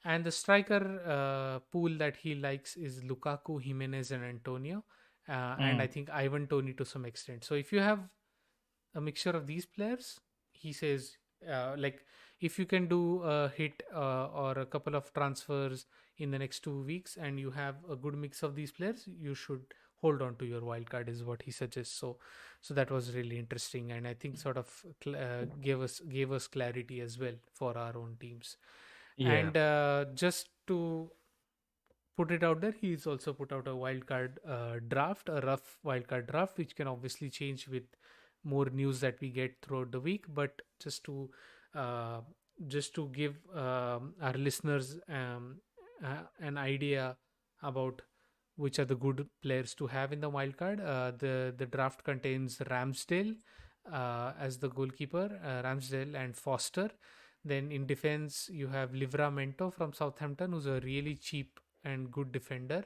[0.05, 4.85] And the striker uh, pool that he likes is Lukaku, Jimenez, and Antonio,
[5.29, 5.61] uh, mm.
[5.61, 7.45] and I think Ivan Toney to some extent.
[7.45, 8.01] So if you have
[8.95, 10.21] a mixture of these players,
[10.53, 11.17] he says
[11.51, 12.05] uh, like
[12.41, 15.87] if you can do a hit uh, or a couple of transfers
[16.19, 19.35] in the next two weeks and you have a good mix of these players, you
[19.35, 19.63] should
[20.07, 21.99] hold on to your wild card is what he suggests.
[22.05, 22.17] So
[22.63, 23.93] so that was really interesting.
[23.93, 24.75] And i think sort of
[25.07, 28.57] uh, gave us gave us clarity as well for our own teams.
[29.19, 29.33] Yeah.
[29.33, 31.11] and uh, just to
[32.17, 35.79] put it out there he's also put out a wild card uh, draft a rough
[35.83, 37.85] wild card draft which can obviously change with
[38.45, 40.25] more news that we get throughout the week.
[40.35, 41.31] But just to
[41.75, 42.21] uh,
[42.69, 45.57] just to give um, our listeners um,
[46.05, 47.17] uh, an idea
[47.63, 48.03] about
[48.57, 50.81] which are the good players to have in the wildcard.
[50.85, 53.35] Uh, the the draft contains Ramsdale
[53.93, 56.91] uh, as the goalkeeper, uh, Ramsdale and Foster.
[57.45, 62.85] Then in defense, you have Livramento from Southampton, who's a really cheap and good defender.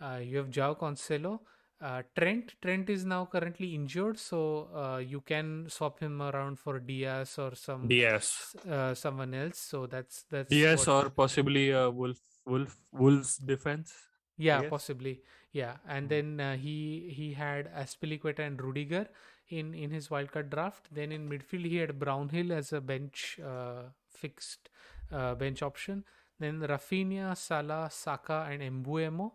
[0.00, 1.40] Uh, you have Joao Cancelo.
[1.80, 6.78] Uh, Trent Trent is now currently injured, so uh, you can swap him around for
[6.78, 8.54] Dias or some Dias,
[8.94, 9.58] someone else.
[9.58, 13.94] So that's that's Dias or possibly a Wolf Wolf Wolves defense
[14.40, 15.20] yeah, possibly.
[15.52, 19.08] Yeah, and mm then uh, he he had Azpilicueta and Rudiger
[19.48, 20.88] in in his wildcard draft.
[20.92, 24.70] Then in midfield he had Brownhill as a bench uh, fixed
[25.12, 26.04] uh, bench option.
[26.38, 29.32] Then Raphinha, Salah, Saka, and Mbeumo.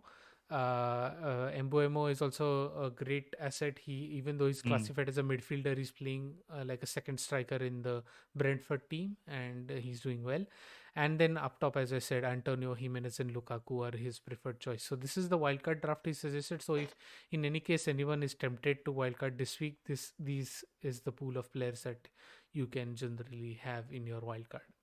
[0.50, 3.80] Uh, uh, Mbeumo is also a great asset.
[3.80, 4.70] He even though he's mm.
[4.70, 5.10] classified mm.
[5.10, 8.04] as a midfielder, he's playing uh, like a second striker in the
[8.36, 10.46] Brentford team, and he's doing well.
[10.98, 14.84] And then up top, as I said, Antonio Jimenez and Lukaku are his preferred choice.
[14.84, 16.62] So this is the wildcard draft he suggested.
[16.62, 16.96] So if
[17.32, 21.36] in any case anyone is tempted to wildcard this week, this these is the pool
[21.36, 22.08] of players that
[22.54, 24.75] you can generally have in your wildcard.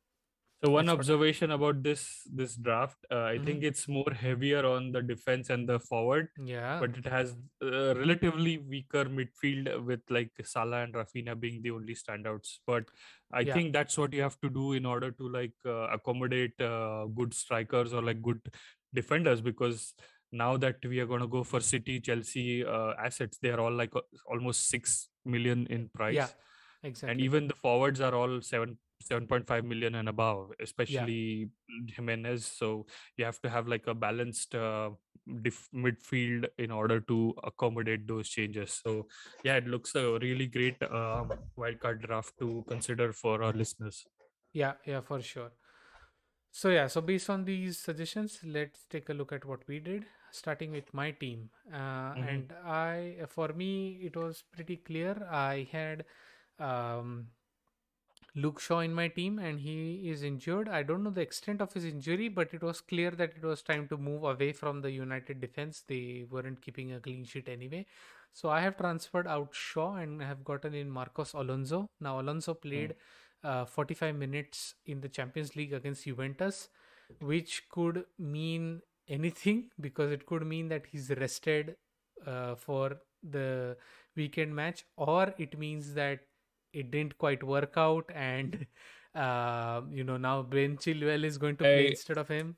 [0.64, 3.44] So one That's observation about this this draft, uh, I mm-hmm.
[3.44, 6.28] think it's more heavier on the defense and the forward.
[6.38, 6.78] Yeah.
[6.78, 11.96] But it has a relatively weaker midfield with like Salah and Raphinha being the only
[11.96, 12.58] standouts.
[12.64, 12.84] But
[13.32, 13.54] I yeah.
[13.54, 17.34] think that's what you have to do in order to like uh, accommodate uh, good
[17.34, 18.40] strikers or like good
[18.94, 19.94] defenders because
[20.30, 23.72] now that we are going to go for City, Chelsea uh, assets, they are all
[23.72, 26.14] like uh, almost six million in price.
[26.14, 26.28] Yeah,
[26.84, 27.10] exactly.
[27.10, 31.94] And even the forwards are all seven 7.5 million and above especially yeah.
[31.94, 32.46] jimenez.
[32.46, 32.86] So
[33.16, 34.90] you have to have like a balanced uh,
[35.42, 38.80] dif- midfield in order to accommodate those changes.
[38.84, 39.06] So
[39.44, 41.24] yeah it looks a really great uh,
[41.58, 44.04] wildcard draft to consider for our listeners.
[44.52, 45.52] Yeah yeah for sure.
[46.50, 50.04] So yeah so based on these suggestions let's take a look at what we did
[50.32, 51.50] starting with my team.
[51.72, 52.28] Uh, mm-hmm.
[52.28, 55.26] and i for me it was pretty clear.
[55.30, 56.04] I had
[56.58, 57.26] um,
[58.34, 60.68] Luke Shaw in my team and he is injured.
[60.68, 63.62] I don't know the extent of his injury, but it was clear that it was
[63.62, 65.84] time to move away from the United defense.
[65.86, 67.86] They weren't keeping a clean sheet anyway.
[68.32, 71.86] So I have transferred out Shaw and have gotten in Marcos Alonso.
[72.00, 72.94] Now Alonso played
[73.44, 73.62] mm.
[73.62, 76.70] uh, 45 minutes in the Champions League against Juventus,
[77.20, 81.76] which could mean anything because it could mean that he's rested
[82.26, 83.76] uh, for the
[84.16, 86.20] weekend match, or it means that
[86.72, 88.66] it didn't quite work out and
[89.14, 92.56] uh, you know now Ben Chilwell is going to play I, instead of him.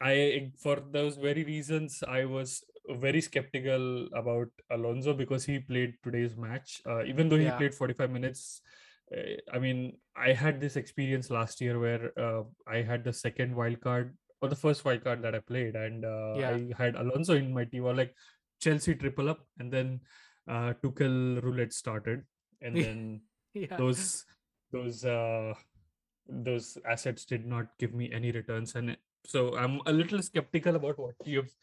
[0.00, 6.36] I for those very reasons I was very skeptical about Alonso because he played today's
[6.36, 6.80] match.
[6.86, 7.56] Uh, even though he yeah.
[7.56, 8.62] played 45 minutes,
[9.16, 13.54] uh, I mean, I had this experience last year where uh, I had the second
[13.54, 16.50] wild card or the first wild card that I played, and uh, yeah.
[16.50, 18.14] I had Alonso in my team, or like
[18.60, 20.00] Chelsea triple up, and then
[20.48, 22.24] uh, Tuchel roulette started
[22.62, 23.20] and then
[23.54, 23.76] yeah.
[23.76, 24.24] those
[24.72, 25.52] those uh
[26.28, 30.98] those assets did not give me any returns and so i'm a little skeptical about
[30.98, 31.54] what you've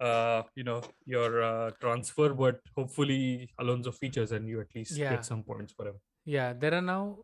[0.00, 5.10] uh you know your uh, transfer but hopefully alonso features and you at least yeah.
[5.10, 5.94] get some points for him
[6.24, 7.16] yeah there are now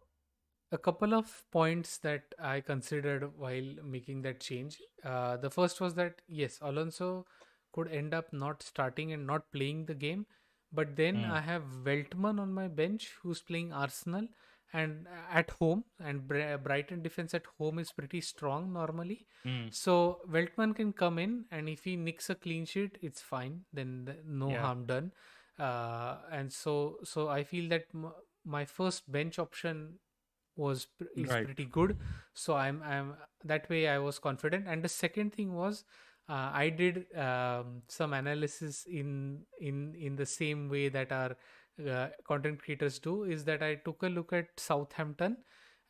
[0.71, 5.95] a couple of points that i considered while making that change uh, the first was
[5.95, 7.27] that yes alonso
[7.73, 10.25] could end up not starting and not playing the game
[10.73, 11.31] but then mm.
[11.31, 14.27] i have veltman on my bench who's playing arsenal
[14.73, 19.27] and at home and Brighton defense at home is pretty strong normally.
[19.45, 19.75] Mm.
[19.75, 23.63] So Veltman can come in and if he nicks a clean sheet, it's fine.
[23.73, 24.63] Then no yeah.
[24.63, 25.13] harm done.
[25.59, 28.13] Uh, and so so I feel that m-
[28.45, 29.99] my first bench option
[30.57, 31.45] was is right.
[31.45, 31.99] pretty good.
[32.33, 33.15] So I'm I'm
[33.45, 34.67] that way I was confident.
[34.67, 35.85] And the second thing was.
[36.33, 41.37] Uh, I did um, some analysis in in in the same way that our
[41.95, 45.37] uh, content creators do is that I took a look at Southampton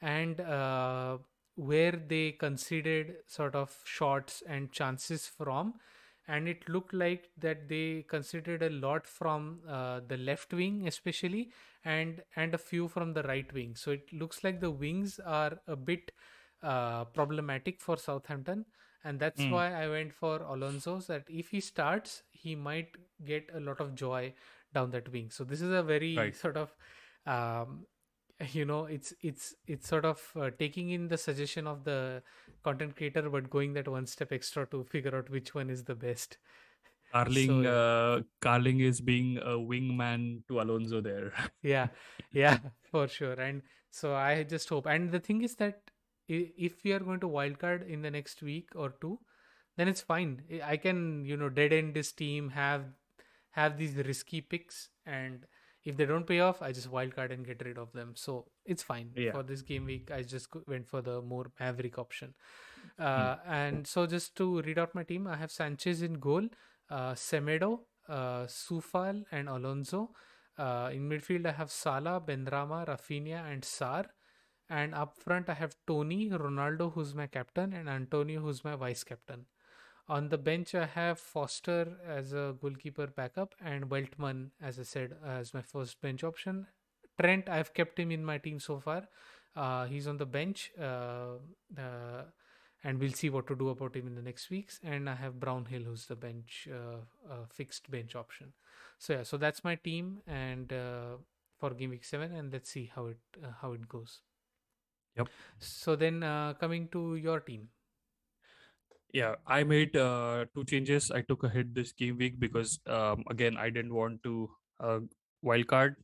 [0.00, 1.18] and uh,
[1.54, 5.74] where they considered sort of shots and chances from.
[6.28, 11.52] And it looked like that they considered a lot from uh, the left wing especially
[11.84, 13.74] and and a few from the right wing.
[13.76, 16.12] So it looks like the wings are a bit
[16.62, 18.64] uh, problematic for southampton
[19.04, 19.50] and that's mm.
[19.50, 23.94] why i went for alonso that if he starts he might get a lot of
[23.94, 24.32] joy
[24.74, 26.36] down that wing so this is a very right.
[26.36, 26.74] sort of
[27.26, 27.86] um,
[28.52, 32.22] you know it's it's it's sort of uh, taking in the suggestion of the
[32.64, 35.94] content creator but going that one step extra to figure out which one is the
[35.94, 36.38] best
[37.12, 41.32] Carling, so, uh, Carling is being a wingman to Alonso there.
[41.62, 41.88] yeah,
[42.32, 42.58] yeah,
[42.90, 43.34] for sure.
[43.34, 44.86] And so I just hope.
[44.86, 45.90] And the thing is that
[46.32, 49.18] if we are going to wildcard in the next week or two,
[49.76, 50.42] then it's fine.
[50.64, 52.84] I can, you know, dead end this team, have
[53.52, 55.46] have these risky picks and
[55.84, 58.82] if they don't pay off i just wildcard and get rid of them so it's
[58.82, 59.32] fine yeah.
[59.32, 62.34] for this game week i just went for the more maverick option
[62.98, 63.52] uh, hmm.
[63.52, 66.48] and so just to read out my team i have sanchez in goal
[66.90, 70.10] uh, semedo uh, Coufal and alonso
[70.58, 74.06] uh, in midfield i have salah benrahma raphinha and Sarr
[74.68, 79.04] and up front i have Toney, ronaldo who's my captain and antonio who's my vice
[79.04, 79.46] captain
[80.08, 85.16] on the bench, I have Foster as a goalkeeper backup and Veltman, as I said,
[85.24, 86.66] as my first bench option.
[87.20, 89.08] Trent, I've kept him in my team so far.
[89.54, 91.36] Uh, he's on the bench, uh,
[91.78, 92.24] uh,
[92.82, 94.80] and we'll see what to do about him in the next weeks.
[94.82, 98.54] And I have Brownhill, who's the bench uh, uh, fixed bench option.
[98.98, 101.16] So yeah, so that's my team, and uh,
[101.58, 103.18] for game week seven, and let's see how it
[103.60, 104.20] how it goes.
[105.16, 105.28] Yep.
[105.58, 106.20] So then,
[106.58, 107.68] coming to your team,
[109.12, 111.10] yeah, I made uh, two changes.
[111.10, 114.50] I took a hit this game week because um, again I didn't want to
[114.80, 115.00] uh,
[115.42, 115.96] wild card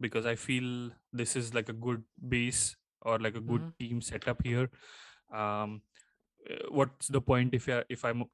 [0.00, 3.84] because I feel this is like a good base or like a good mm-hmm.
[3.84, 4.70] team setup here.
[5.34, 5.82] Um,
[6.48, 8.24] uh, what's the point if I, if I'm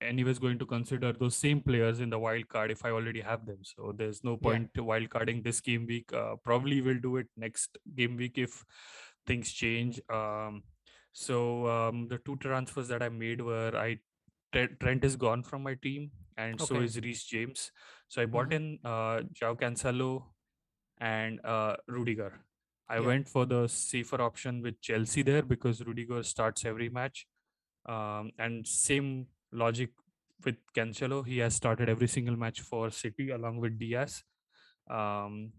[0.00, 3.46] anyways going to consider those same players in the wild card if I already have
[3.46, 3.58] them?
[3.62, 4.82] So there's no point yeah.
[4.82, 6.12] wild carding this game week.
[6.12, 8.64] Uh, probably will do it next game week if
[9.26, 10.00] things change.
[10.10, 10.62] Um,
[11.12, 13.98] so um, the two transfers that I made were I
[14.52, 17.70] Trent is gone from my team, and so is Reece James.
[18.08, 20.24] So I bought hmm in uh, João Cancelo
[20.98, 22.40] and uh, Rudiger.
[22.88, 23.06] I Yeah.
[23.06, 27.26] went for the safer option with Chelsea there because Rudiger starts every match.
[27.86, 29.90] Um, and same logic
[30.44, 31.26] with Cancelo.
[31.26, 34.22] He has started every single match for City along with Dias.
[34.90, 35.52] Um,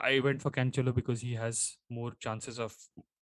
[0.00, 2.74] I went for Cancelo because he has more chances of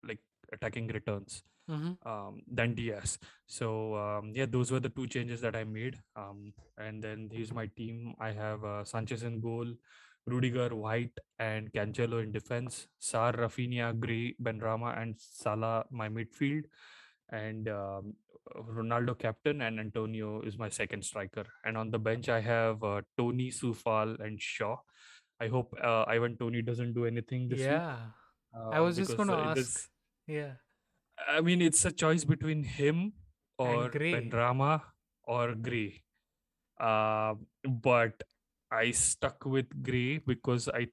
[0.07, 0.19] like
[0.53, 2.09] attacking returns mm-hmm.
[2.09, 3.19] um, than Dias.
[3.47, 5.99] So um, yeah, those were the two changes that I made.
[6.17, 8.15] Um, and then here's my team.
[8.21, 9.67] I have uh, Sanchez in goal,
[10.27, 12.87] Rudiger, White, and Cancelo in defense.
[13.01, 16.65] Sarr, Raphinha, Gray, Benrahma, and Salah my midfield.
[17.33, 18.15] And um,
[18.57, 21.45] Ronaldo captain and Antonio is my second striker.
[21.65, 24.77] And on the bench I have uh, Toney, Coufal, and Shaw.
[25.41, 27.89] I hope uh, Ivan Toney doesn't do anything this yeah.
[27.89, 27.99] week.
[28.55, 29.89] Yeah, I was just going to uh, ask.
[30.27, 30.53] Yeah.
[31.29, 33.13] I mean, it's a choice between him
[33.59, 34.83] or Benrahma
[35.25, 36.03] or Gray.
[36.79, 37.35] Uh,
[37.65, 38.23] but
[38.71, 40.89] I stuck with Gray because I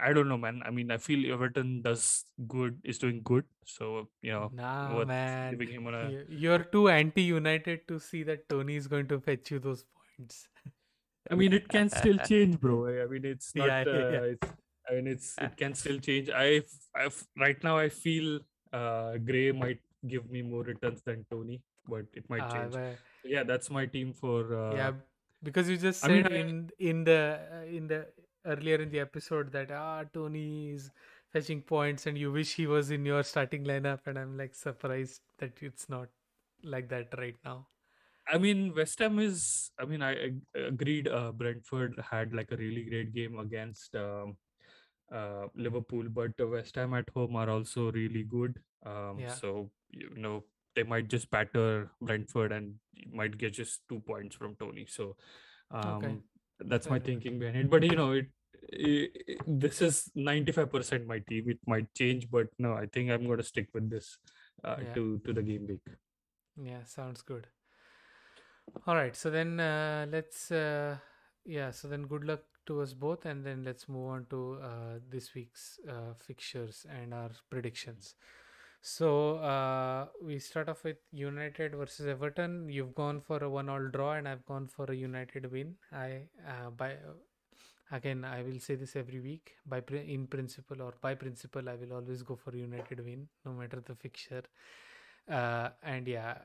[0.00, 0.62] I don't know, man.
[0.64, 3.44] I mean, I feel Everton does good, is doing good.
[3.66, 5.58] So, you know, nah, man.
[5.60, 6.24] A...
[6.28, 10.48] You're too anti United to see that Toney is going to fetch you those points.
[11.30, 12.88] I mean, it can still change, bro.
[12.88, 14.34] I mean, it's not, yeah, uh, yeah.
[14.34, 14.48] It's,
[14.88, 16.30] I mean, it's, it can still change.
[16.30, 16.62] I,
[16.94, 18.40] I've, right now, I feel
[18.72, 22.74] uh, Gray might give me more returns than Toney, but it might ah, change.
[22.74, 22.90] Uh,
[23.24, 24.54] yeah, that's my team for.
[24.54, 24.92] Uh, yeah,
[25.42, 26.84] because you just said I mean, in I...
[26.90, 28.06] in the uh, in the
[28.44, 30.90] earlier in the episode that ah Toney is
[31.32, 35.20] fetching points and you wish he was in your starting lineup, and I'm like surprised
[35.38, 36.08] that it's not
[36.62, 37.66] like that right now.
[38.30, 39.70] I mean, West Ham is.
[39.78, 41.08] I mean, I, I agreed.
[41.08, 44.36] Uh, Brentford had like a really great game against um,
[45.12, 48.58] uh, Liverpool, but West Ham at home are also really good.
[48.86, 49.34] Um, yeah.
[49.34, 50.44] So you know
[50.74, 52.74] they might just batter Brentford and
[53.12, 54.86] might get just two points from Toney.
[54.88, 55.16] So
[55.70, 56.16] um, okay.
[56.60, 57.70] that's my thinking behind it.
[57.70, 58.26] But you know, it,
[58.68, 61.44] it, it this is ninety five percent my team.
[61.48, 64.16] It might change, but no, I think I'm going to stick with this
[64.64, 64.94] uh, yeah.
[64.94, 65.82] to to the game week.
[66.56, 67.46] Yeah, sounds good.
[68.86, 70.96] All right, so then uh, let's uh,
[71.44, 74.98] yeah, so then good luck to us both, and then let's move on to uh,
[75.10, 78.14] this week's uh, fixtures and our predictions.
[78.80, 82.68] So uh, we start off with United versus Everton.
[82.68, 85.76] You've gone for a one-all draw, and I've gone for a United win.
[85.92, 86.96] I uh, by
[87.90, 89.52] again I will say this every week.
[89.66, 93.80] By in principle or by principle, I will always go for United win, no matter
[93.80, 94.42] the fixture.
[95.28, 96.38] And yeah,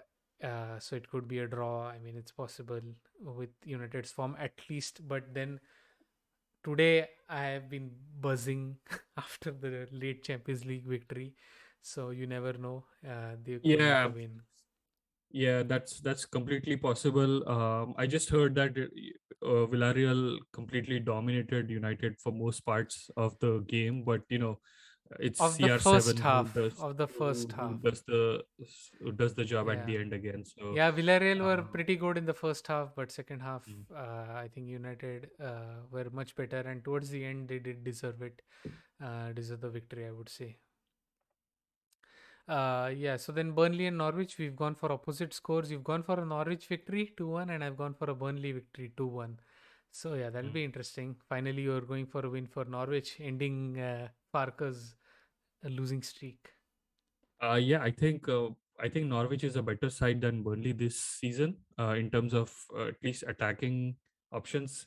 [0.44, 1.88] uh, so it could be a draw.
[1.88, 2.82] I mean, it's possible
[3.22, 5.08] with United's form at least.
[5.08, 5.60] But then
[6.64, 8.78] today I have been buzzing
[9.18, 11.34] after the late Champions League victory,
[11.82, 12.86] so you never know.
[13.08, 14.08] Uh, they yeah.
[14.08, 14.42] win.
[15.30, 17.48] Yeah, that's that's completely possible.
[17.50, 23.60] Um, I just heard that uh, Villarreal completely dominated United for most parts of the
[23.68, 24.60] game, but you know
[25.20, 28.44] it's of the first half does, of the first half does the
[29.16, 29.74] does the job yeah.
[29.74, 32.90] at the end again so yeah villarreal were uh, pretty good in the first half
[32.96, 33.84] but second half mm.
[33.96, 38.22] uh, i think united uh, were much better and towards the end they did deserve
[38.22, 38.42] it
[39.04, 40.58] uh, deserve the victory i would say
[42.48, 46.20] uh, yeah so then burnley and norwich we've gone for opposite scores you've gone for
[46.20, 49.36] a norwich victory 2-1 and i've gone for a burnley victory 2-1
[49.92, 50.54] so yeah that'll mm.
[50.54, 54.08] be interesting finally you're going for a win for norwich ending uh,
[54.38, 54.96] Farke's
[55.64, 56.50] losing streak?
[57.44, 61.00] Uh, yeah, I think uh, I think Norwich is a better side than Burnley this
[61.00, 63.96] season uh, in terms of uh, at least attacking
[64.32, 64.86] options.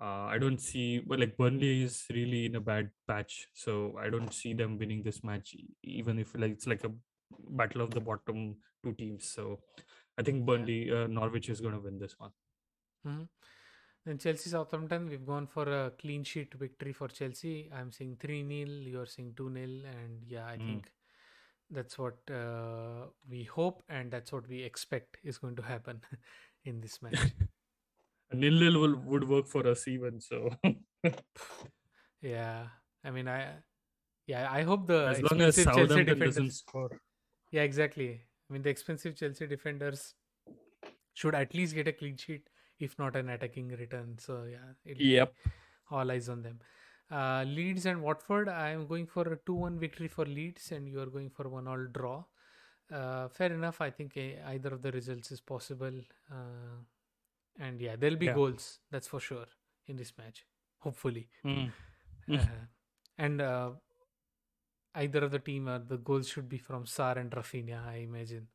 [0.00, 4.08] Uh, I don't see, but like Burnley is really in a bad patch, so I
[4.08, 6.92] don't see them winning this match, even if like it's like a
[7.50, 9.28] battle of the bottom two teams.
[9.28, 9.60] So
[10.18, 12.30] I think Burnley, uh, Norwich is going to win this one.
[13.06, 13.24] Mm-hmm.
[14.06, 17.70] Then Chelsea Southampton, we've gone for a clean sheet victory for Chelsea.
[17.74, 19.62] I'm saying 3 0, you're saying 2 0.
[19.62, 20.66] And yeah, I mm.
[20.66, 20.90] think
[21.70, 26.00] that's what uh, we hope and that's what we expect is going to happen
[26.64, 27.18] in this match.
[28.30, 30.50] a nil nil would work for us even so.
[32.22, 32.66] yeah,
[33.04, 33.48] I mean, I
[34.26, 36.90] yeah, I hope the as long as Chelsea defenders score.
[37.50, 38.20] Yeah, exactly.
[38.48, 40.14] I mean, the expensive Chelsea defenders
[41.14, 42.48] should at least get a clean sheet
[42.80, 44.16] if not an attacking return.
[44.18, 45.34] So yeah, yep,
[45.90, 46.60] all eyes on them.
[47.10, 48.48] Uh, Leeds and Watford.
[48.48, 51.86] I am going for a two-one victory for Leeds, and you are going for one-all
[51.92, 52.24] draw.
[52.92, 53.80] Uh, fair enough.
[53.80, 56.00] I think uh, either of the results is possible.
[56.30, 56.78] Uh,
[57.58, 58.34] and yeah, there'll be yeah.
[58.34, 58.78] goals.
[58.90, 59.46] That's for sure
[59.88, 60.46] in this match.
[60.78, 61.28] Hopefully.
[61.44, 61.72] Mm.
[63.18, 63.70] and uh,
[64.94, 67.86] either of the team, uh, the goals should be from Sarr and Raphinha.
[67.86, 68.46] I imagine.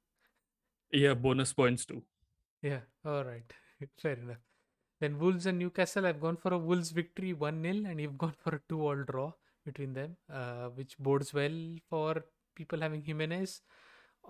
[0.91, 2.03] Yeah, bonus points too.
[2.61, 2.79] Yeah.
[3.05, 3.51] All right.
[4.01, 4.37] Fair enough.
[4.99, 8.33] Then Wolves and Newcastle, I've gone for a Wolves victory 1 0, and you've gone
[8.37, 9.33] for a 2 all draw
[9.65, 13.61] between them, uh, which bodes well for people having Jimenez,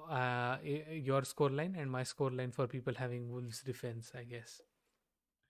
[0.09, 4.61] uh, your scoreline, and my scoreline for people having Wolves defense, I guess.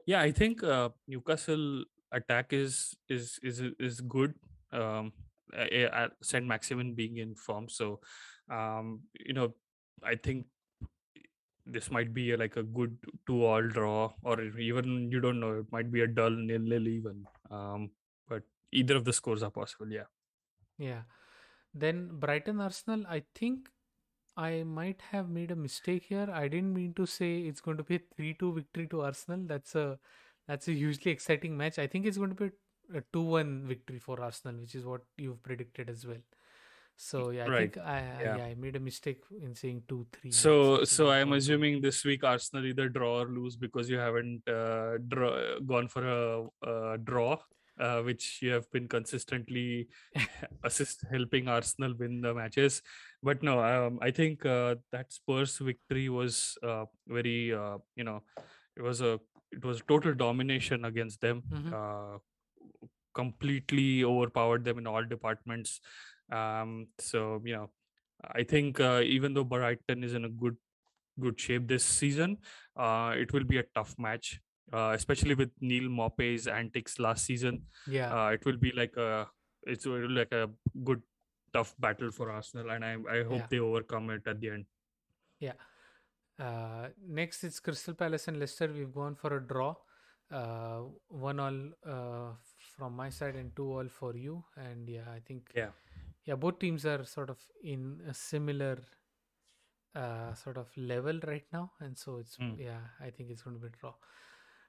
[0.05, 4.35] Yeah, I think uh, Newcastle attack is is is is good.
[4.71, 5.13] Um,
[6.21, 8.01] Saint Maximin being in form, so
[8.51, 9.53] um, you know,
[10.03, 10.45] I think
[11.65, 15.53] this might be a, like a good two all draw or even you don't know
[15.59, 17.89] it might be a dull nil nil even um
[18.27, 20.09] but either of the scores are possible yeah.
[20.77, 21.01] Yeah.
[21.73, 23.69] Then brighton arsenal i think
[24.37, 26.29] i might have made a mistake here.
[26.31, 29.45] I didn't mean to say it's going to be a 3-2 victory to arsenal.
[29.47, 29.97] That's a
[30.45, 31.79] that's a hugely exciting match.
[31.79, 32.51] I think it's going to be
[32.93, 36.21] a 2-1 victory for arsenal which is what you've predicted as well
[36.97, 37.73] so yeah, I right.
[37.73, 38.37] think I yeah.
[38.37, 38.45] yeah.
[38.45, 40.31] I made a mistake in saying two three.
[40.31, 44.97] So so I'm assuming this week Arsenal either draw or lose because you haven't uh,
[45.07, 47.37] draw, gone for a, a draw,
[47.79, 49.89] uh, which you have been consistently
[50.63, 52.81] assist helping Arsenal win the matches.
[53.21, 58.23] But no, um, I think uh, that Spurs victory was uh, very uh, you know
[58.77, 59.19] it was a
[59.51, 61.43] it was total domination against them.
[61.51, 61.73] Mm-hmm.
[61.73, 62.17] Uh,
[63.13, 65.79] completely overpowered them in all departments
[66.31, 67.69] um, so you know,
[68.23, 70.57] I think uh, even though Brighton is in a good
[71.19, 72.37] good shape this season,
[72.75, 74.39] uh, it will be a tough match.
[74.73, 77.61] uh, especially with Neal Maupay's antics last season.
[77.87, 79.27] Yeah, uh, it will be like a
[79.63, 80.49] it's like a
[80.83, 81.03] good
[81.53, 83.47] tough battle for Arsenal, and I I hope Yeah.
[83.51, 84.65] they overcome it at the end.
[85.39, 85.53] yeah.
[86.39, 88.67] Uh, next, it's Crystal Palace and Leicester.
[88.73, 89.75] We've gone for a draw.
[90.31, 92.33] Uh, one all uh,
[92.75, 94.43] from my side and two all for you.
[94.57, 95.69] And yeah, I think Yeah.
[96.25, 98.77] Yeah, both teams are sort of in a similar
[99.95, 102.57] uh, sort of level right now, and so it's Mm.
[102.59, 103.93] yeah, I think it's going to be a draw.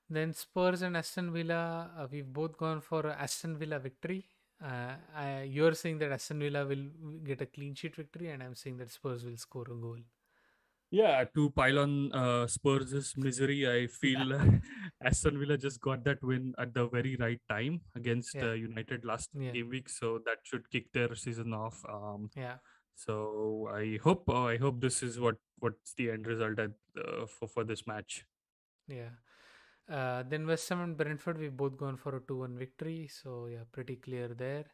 [0.09, 4.25] Then Spurs and Aston Villa, uh, we've both gone for Aston Villa victory.
[4.65, 6.87] Uh, I, you're saying that Aston Villa will
[7.25, 9.99] get a clean sheet victory, and I'm saying that Spurs will score a goal.
[10.91, 14.31] Yeah, to pile on uh, Spurs' misery, I feel
[15.09, 18.49] Aston Villa just got that win at the very right time against Yeah.
[18.51, 19.53] uh, United last Yeah.
[19.59, 21.85] game week, so that should kick their season off.
[21.97, 22.59] Um, Yeah,
[22.95, 25.37] so I hope uh, I hope this is what
[25.67, 26.73] what's the end result at,
[27.05, 28.25] uh, for for this match.
[28.89, 29.15] yeah.
[29.97, 33.07] Uh, then West Ham and Brentford, we've both gone for a 2 1 victory.
[33.17, 34.65] So, yeah, pretty clear there.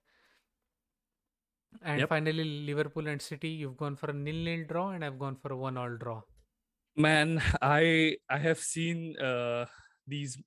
[1.83, 2.09] And Yep.
[2.09, 5.53] finally, Liverpool and City, you've gone for a nil nil draw, and I've gone for
[5.53, 6.23] a 1 all draw.
[6.97, 9.67] Man, I I have seen uh,
[10.07, 10.39] these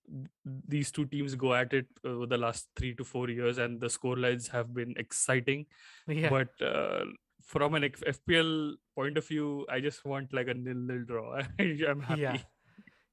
[0.68, 3.90] these two teams go at it over the last three to four years, and the
[3.90, 5.66] score lines have been exciting.
[6.08, 7.06] Yeah, But uh,
[7.42, 11.42] from an FPL point of view, I just want like a nil nil draw.
[11.60, 12.22] I'm happy.
[12.22, 12.38] yeah,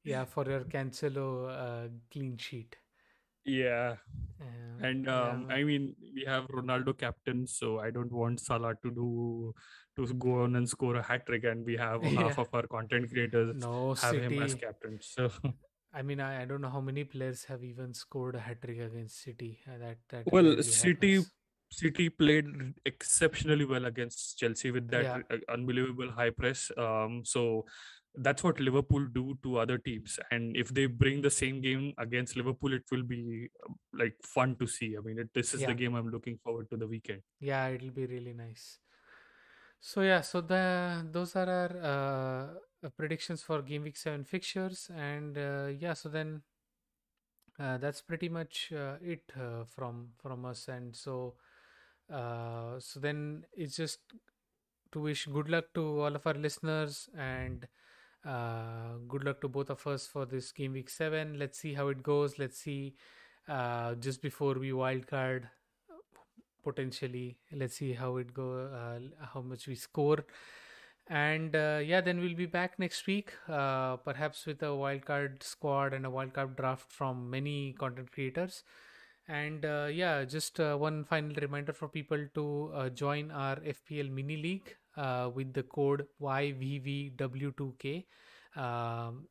[0.05, 2.76] yeah, for your Cancelo uh, clean sheet.
[3.45, 3.97] Yeah.
[4.40, 8.74] Um, And yeah, um, I mean, we have Ronaldo captain, so I don't want Salah
[8.82, 9.55] to do
[9.97, 13.11] to go on and score a hat trick, and we have half of our content
[13.11, 14.99] creators no have him as captain.
[15.01, 15.30] So
[15.95, 18.78] I mean, I, I don't know how many players have even scored a hat trick
[18.78, 19.61] against City.
[19.66, 21.32] Uh, that that Well, rarely City happens.
[21.70, 22.47] City played
[22.84, 25.22] exceptionally well against Chelsea with that Yeah.
[25.30, 26.70] uh, unbelievable high press.
[26.76, 27.64] Um, so
[28.14, 32.36] that's what Liverpool do to other teams, and if they bring the same game against
[32.36, 34.97] Liverpool, it will be um, like fun to see.
[34.99, 35.68] I mean, it, this is Yeah.
[35.68, 37.22] the game I'm looking forward to the weekend.
[37.40, 38.78] Yeah, it'll be really nice.
[39.80, 42.55] So yeah, so the those are our uh,
[42.91, 46.43] predictions for game week seven fixtures, and uh, yeah, so then
[47.59, 51.35] uh, that's pretty much uh, it uh, from from us, and so
[52.12, 54.01] uh, so then it's just
[54.93, 57.66] to wish good luck to all of our listeners and
[58.26, 61.39] uh, good luck to both of us for this game week seven.
[61.39, 62.39] Let's see how it goes.
[62.39, 62.97] Let's see
[63.49, 65.45] uh, just before we wildcard
[66.64, 67.39] potentially.
[67.53, 70.24] Let's see how it go, uh, how much we score,
[71.13, 75.93] and uh, yeah, then we'll be back next week, uh, perhaps with a wildcard squad
[75.93, 78.63] and a wildcard draft from many content creators.
[79.29, 84.11] And uh, yeah, just uh, one final reminder for people to uh, join our FPL
[84.11, 88.07] mini league uh, with the code YVVW2K.
[88.57, 89.29] Um,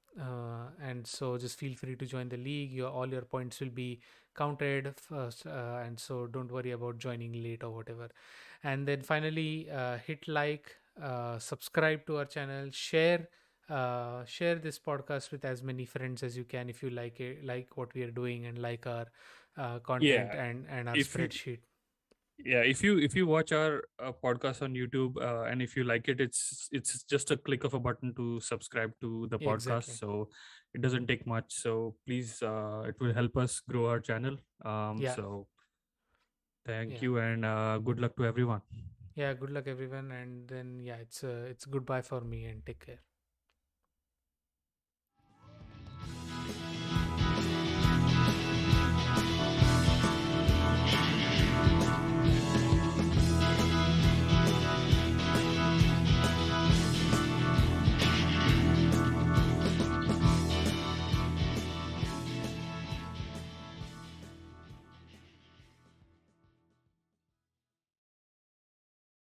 [0.84, 2.72] and so just feel free to join the league.
[2.72, 4.02] Your all your points will be
[4.36, 8.10] counted first, and so don't worry about joining late or whatever.
[8.64, 9.68] And then finally,
[10.06, 13.28] hit like, uh, subscribe to our channel, share
[13.70, 17.44] uh, share this podcast with as many friends as you can if you like it,
[17.46, 19.06] like what we are doing and like our
[19.58, 21.60] uh, content Yeah, and and our if you- spreadsheet.
[22.44, 25.84] yeah if you if you watch our uh, podcast on youtube uh, and if you
[25.90, 29.48] like it it's it's just a click of a button to subscribe to the Yeah,
[29.50, 29.94] podcast exactly.
[30.00, 30.30] so
[30.74, 31.76] it doesn't take much so
[32.08, 35.14] please uh, it will help us grow our channel um Yeah.
[35.20, 35.48] so
[36.66, 37.02] thank Yeah.
[37.08, 38.62] you and uh, good luck to everyone
[39.16, 42.86] Yeah, good luck everyone, and then yeah, it's uh, it's goodbye for me and take
[42.86, 43.00] care.